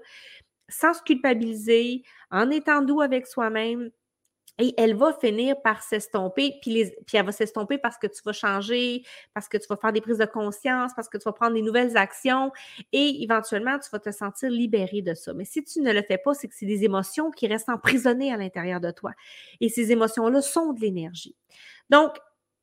sans 0.70 0.94
se 0.94 1.02
culpabiliser, 1.02 2.04
en 2.30 2.48
étant 2.50 2.80
doux 2.80 3.02
avec 3.02 3.26
soi-même, 3.26 3.90
et 4.62 4.74
elle 4.76 4.94
va 4.94 5.12
finir 5.12 5.60
par 5.62 5.82
s'estomper, 5.82 6.54
puis, 6.60 6.92
elle 7.12 7.24
va 7.24 7.32
s'estomper 7.32 7.78
parce 7.78 7.98
que 7.98 8.06
tu 8.06 8.22
vas 8.24 8.32
changer, 8.32 9.02
parce 9.34 9.48
que 9.48 9.56
tu 9.56 9.66
vas 9.68 9.76
faire 9.76 9.92
des 9.92 10.00
prises 10.00 10.18
de 10.18 10.26
conscience, 10.26 10.92
parce 10.94 11.08
que 11.08 11.18
tu 11.18 11.24
vas 11.24 11.32
prendre 11.32 11.54
des 11.54 11.62
nouvelles 11.62 11.96
actions 11.96 12.52
et 12.92 13.22
éventuellement, 13.22 13.78
tu 13.78 13.90
vas 13.90 13.98
te 13.98 14.10
sentir 14.10 14.50
libéré 14.50 15.02
de 15.02 15.14
ça. 15.14 15.32
Mais 15.34 15.44
si 15.44 15.64
tu 15.64 15.80
ne 15.80 15.92
le 15.92 16.02
fais 16.02 16.18
pas, 16.18 16.34
c'est 16.34 16.48
que 16.48 16.54
c'est 16.54 16.66
des 16.66 16.84
émotions 16.84 17.30
qui 17.30 17.46
restent 17.46 17.68
emprisonnées 17.68 18.32
à 18.32 18.36
l'intérieur 18.36 18.80
de 18.80 18.90
toi. 18.90 19.12
Et 19.60 19.68
ces 19.68 19.92
émotions-là 19.92 20.42
sont 20.42 20.72
de 20.72 20.80
l'énergie. 20.80 21.36
Donc, 21.88 22.16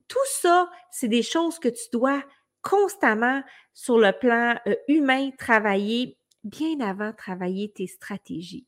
tout 0.08 0.18
ça, 0.26 0.70
c'est 0.92 1.08
des 1.10 1.24
choses 1.24 1.60
que 1.60 1.70
tu 1.70 1.90
dois 1.92 2.24
constamment 2.62 3.42
sur 3.74 3.98
le 3.98 4.12
plan 4.12 4.56
euh, 4.68 4.76
humain 4.88 5.30
travailler 5.38 6.18
bien 6.44 6.80
avant 6.80 7.14
travailler 7.14 7.70
tes 7.70 7.88
stratégies. 7.88 8.66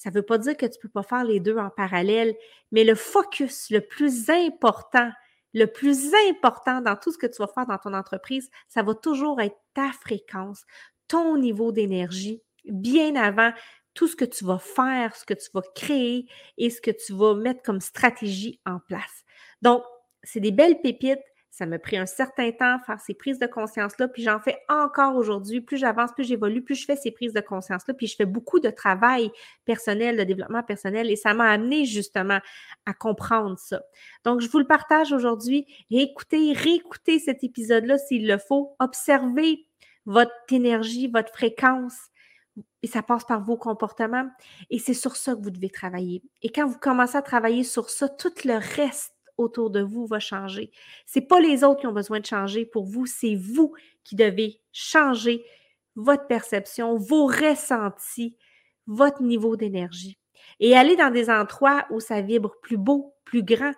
Ça 0.00 0.08
ne 0.08 0.14
veut 0.14 0.22
pas 0.22 0.38
dire 0.38 0.56
que 0.56 0.64
tu 0.64 0.78
ne 0.78 0.80
peux 0.80 0.88
pas 0.88 1.02
faire 1.02 1.24
les 1.24 1.40
deux 1.40 1.58
en 1.58 1.68
parallèle, 1.68 2.34
mais 2.72 2.84
le 2.84 2.94
focus 2.94 3.68
le 3.68 3.82
plus 3.82 4.30
important, 4.30 5.10
le 5.52 5.66
plus 5.66 6.14
important 6.30 6.80
dans 6.80 6.96
tout 6.96 7.12
ce 7.12 7.18
que 7.18 7.26
tu 7.26 7.36
vas 7.36 7.48
faire 7.48 7.66
dans 7.66 7.76
ton 7.76 7.92
entreprise, 7.92 8.48
ça 8.66 8.82
va 8.82 8.94
toujours 8.94 9.42
être 9.42 9.58
ta 9.74 9.92
fréquence, 9.92 10.64
ton 11.06 11.36
niveau 11.36 11.70
d'énergie, 11.70 12.40
bien 12.64 13.14
avant 13.14 13.52
tout 13.92 14.08
ce 14.08 14.16
que 14.16 14.24
tu 14.24 14.42
vas 14.46 14.58
faire, 14.58 15.14
ce 15.14 15.26
que 15.26 15.34
tu 15.34 15.50
vas 15.52 15.60
créer 15.74 16.26
et 16.56 16.70
ce 16.70 16.80
que 16.80 16.92
tu 16.92 17.12
vas 17.12 17.34
mettre 17.34 17.60
comme 17.60 17.82
stratégie 17.82 18.58
en 18.64 18.78
place. 18.78 19.24
Donc, 19.60 19.82
c'est 20.22 20.40
des 20.40 20.50
belles 20.50 20.80
pépites. 20.80 21.20
Ça 21.50 21.66
m'a 21.66 21.80
pris 21.80 21.96
un 21.96 22.06
certain 22.06 22.52
temps 22.52 22.76
à 22.76 22.78
faire 22.78 23.00
ces 23.00 23.12
prises 23.12 23.40
de 23.40 23.46
conscience-là, 23.46 24.06
puis 24.06 24.22
j'en 24.22 24.38
fais 24.38 24.58
encore 24.68 25.16
aujourd'hui. 25.16 25.60
Plus 25.60 25.78
j'avance, 25.78 26.12
plus 26.12 26.24
j'évolue, 26.24 26.62
plus 26.62 26.76
je 26.76 26.84
fais 26.84 26.94
ces 26.94 27.10
prises 27.10 27.32
de 27.32 27.40
conscience-là, 27.40 27.92
puis 27.94 28.06
je 28.06 28.14
fais 28.14 28.24
beaucoup 28.24 28.60
de 28.60 28.70
travail 28.70 29.32
personnel, 29.64 30.16
de 30.16 30.22
développement 30.22 30.62
personnel, 30.62 31.10
et 31.10 31.16
ça 31.16 31.34
m'a 31.34 31.50
amené 31.50 31.86
justement 31.86 32.38
à 32.86 32.94
comprendre 32.94 33.58
ça. 33.58 33.82
Donc, 34.24 34.40
je 34.40 34.48
vous 34.48 34.60
le 34.60 34.66
partage 34.66 35.12
aujourd'hui. 35.12 35.66
Écoutez, 35.90 36.52
réécoutez 36.52 37.18
cet 37.18 37.42
épisode-là 37.42 37.98
s'il 37.98 38.28
le 38.28 38.38
faut. 38.38 38.76
Observez 38.78 39.66
votre 40.06 40.32
énergie, 40.50 41.08
votre 41.08 41.32
fréquence, 41.32 41.96
et 42.82 42.86
ça 42.86 43.02
passe 43.02 43.24
par 43.24 43.42
vos 43.42 43.56
comportements. 43.56 44.28
Et 44.70 44.78
c'est 44.78 44.94
sur 44.94 45.16
ça 45.16 45.34
que 45.34 45.42
vous 45.42 45.50
devez 45.50 45.70
travailler. 45.70 46.22
Et 46.42 46.50
quand 46.50 46.66
vous 46.66 46.78
commencez 46.78 47.16
à 47.16 47.22
travailler 47.22 47.64
sur 47.64 47.90
ça, 47.90 48.08
tout 48.08 48.32
le 48.44 48.54
reste 48.54 49.14
autour 49.40 49.70
de 49.70 49.80
vous 49.80 50.06
va 50.06 50.20
changer. 50.20 50.70
C'est 51.06 51.22
pas 51.22 51.40
les 51.40 51.64
autres 51.64 51.80
qui 51.80 51.86
ont 51.86 51.92
besoin 51.92 52.20
de 52.20 52.26
changer 52.26 52.64
pour 52.64 52.84
vous, 52.84 53.06
c'est 53.06 53.34
vous 53.34 53.74
qui 54.04 54.16
devez 54.16 54.60
changer 54.72 55.44
votre 55.96 56.26
perception, 56.26 56.96
vos 56.96 57.26
ressentis, 57.26 58.36
votre 58.86 59.22
niveau 59.22 59.56
d'énergie. 59.56 60.18
Et 60.58 60.76
aller 60.76 60.96
dans 60.96 61.10
des 61.10 61.30
endroits 61.30 61.86
où 61.90 62.00
ça 62.00 62.20
vibre 62.20 62.54
plus 62.62 62.76
beau, 62.76 63.14
plus 63.24 63.42
grand. 63.42 63.72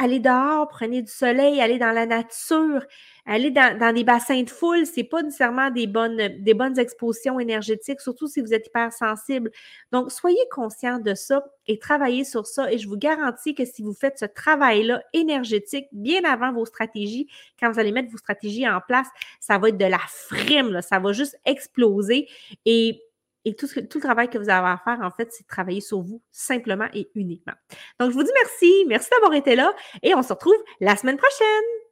Allez 0.00 0.20
dehors, 0.20 0.68
prenez 0.68 1.02
du 1.02 1.10
soleil, 1.10 1.60
allez 1.60 1.76
dans 1.76 1.90
la 1.90 2.06
nature, 2.06 2.84
allez 3.26 3.50
dans, 3.50 3.92
des 3.92 4.04
bassins 4.04 4.44
de 4.44 4.48
foule. 4.48 4.86
C'est 4.86 5.02
pas 5.02 5.22
nécessairement 5.22 5.70
des 5.70 5.88
bonnes, 5.88 6.28
des 6.38 6.54
bonnes 6.54 6.78
expositions 6.78 7.40
énergétiques, 7.40 8.00
surtout 8.00 8.28
si 8.28 8.40
vous 8.40 8.54
êtes 8.54 8.68
hypersensible. 8.68 9.50
Donc, 9.90 10.12
soyez 10.12 10.38
conscient 10.52 11.00
de 11.00 11.14
ça 11.14 11.44
et 11.66 11.80
travaillez 11.80 12.22
sur 12.22 12.46
ça. 12.46 12.72
Et 12.72 12.78
je 12.78 12.88
vous 12.88 12.96
garantis 12.96 13.56
que 13.56 13.64
si 13.64 13.82
vous 13.82 13.92
faites 13.92 14.20
ce 14.20 14.24
travail-là 14.24 15.02
énergétique 15.14 15.88
bien 15.90 16.22
avant 16.22 16.52
vos 16.52 16.64
stratégies, 16.64 17.26
quand 17.58 17.72
vous 17.72 17.80
allez 17.80 17.90
mettre 17.90 18.12
vos 18.12 18.18
stratégies 18.18 18.68
en 18.68 18.80
place, 18.80 19.08
ça 19.40 19.58
va 19.58 19.70
être 19.70 19.78
de 19.78 19.84
la 19.84 19.98
frime, 20.06 20.80
ça 20.80 21.00
va 21.00 21.12
juste 21.12 21.36
exploser. 21.44 22.28
Et 22.66 23.02
Et 23.48 23.56
tout, 23.56 23.66
le 23.74 24.00
travail 24.00 24.28
que 24.28 24.36
vous 24.36 24.50
avez 24.50 24.68
à 24.68 24.78
faire, 24.84 24.98
en 25.00 25.10
fait, 25.10 25.32
c'est 25.32 25.44
de 25.44 25.48
travailler 25.48 25.80
sur 25.80 26.02
vous 26.02 26.20
simplement 26.30 26.86
et 26.92 27.10
uniquement. 27.14 27.54
Donc, 27.98 28.10
je 28.10 28.14
vous 28.14 28.22
dis 28.22 28.30
merci. 28.34 28.84
Merci 28.86 29.08
d'avoir 29.10 29.32
été 29.32 29.56
là 29.56 29.72
et 30.02 30.14
on 30.14 30.22
se 30.22 30.34
retrouve 30.34 30.62
la 30.80 30.96
semaine 30.96 31.16
prochaine. 31.16 31.87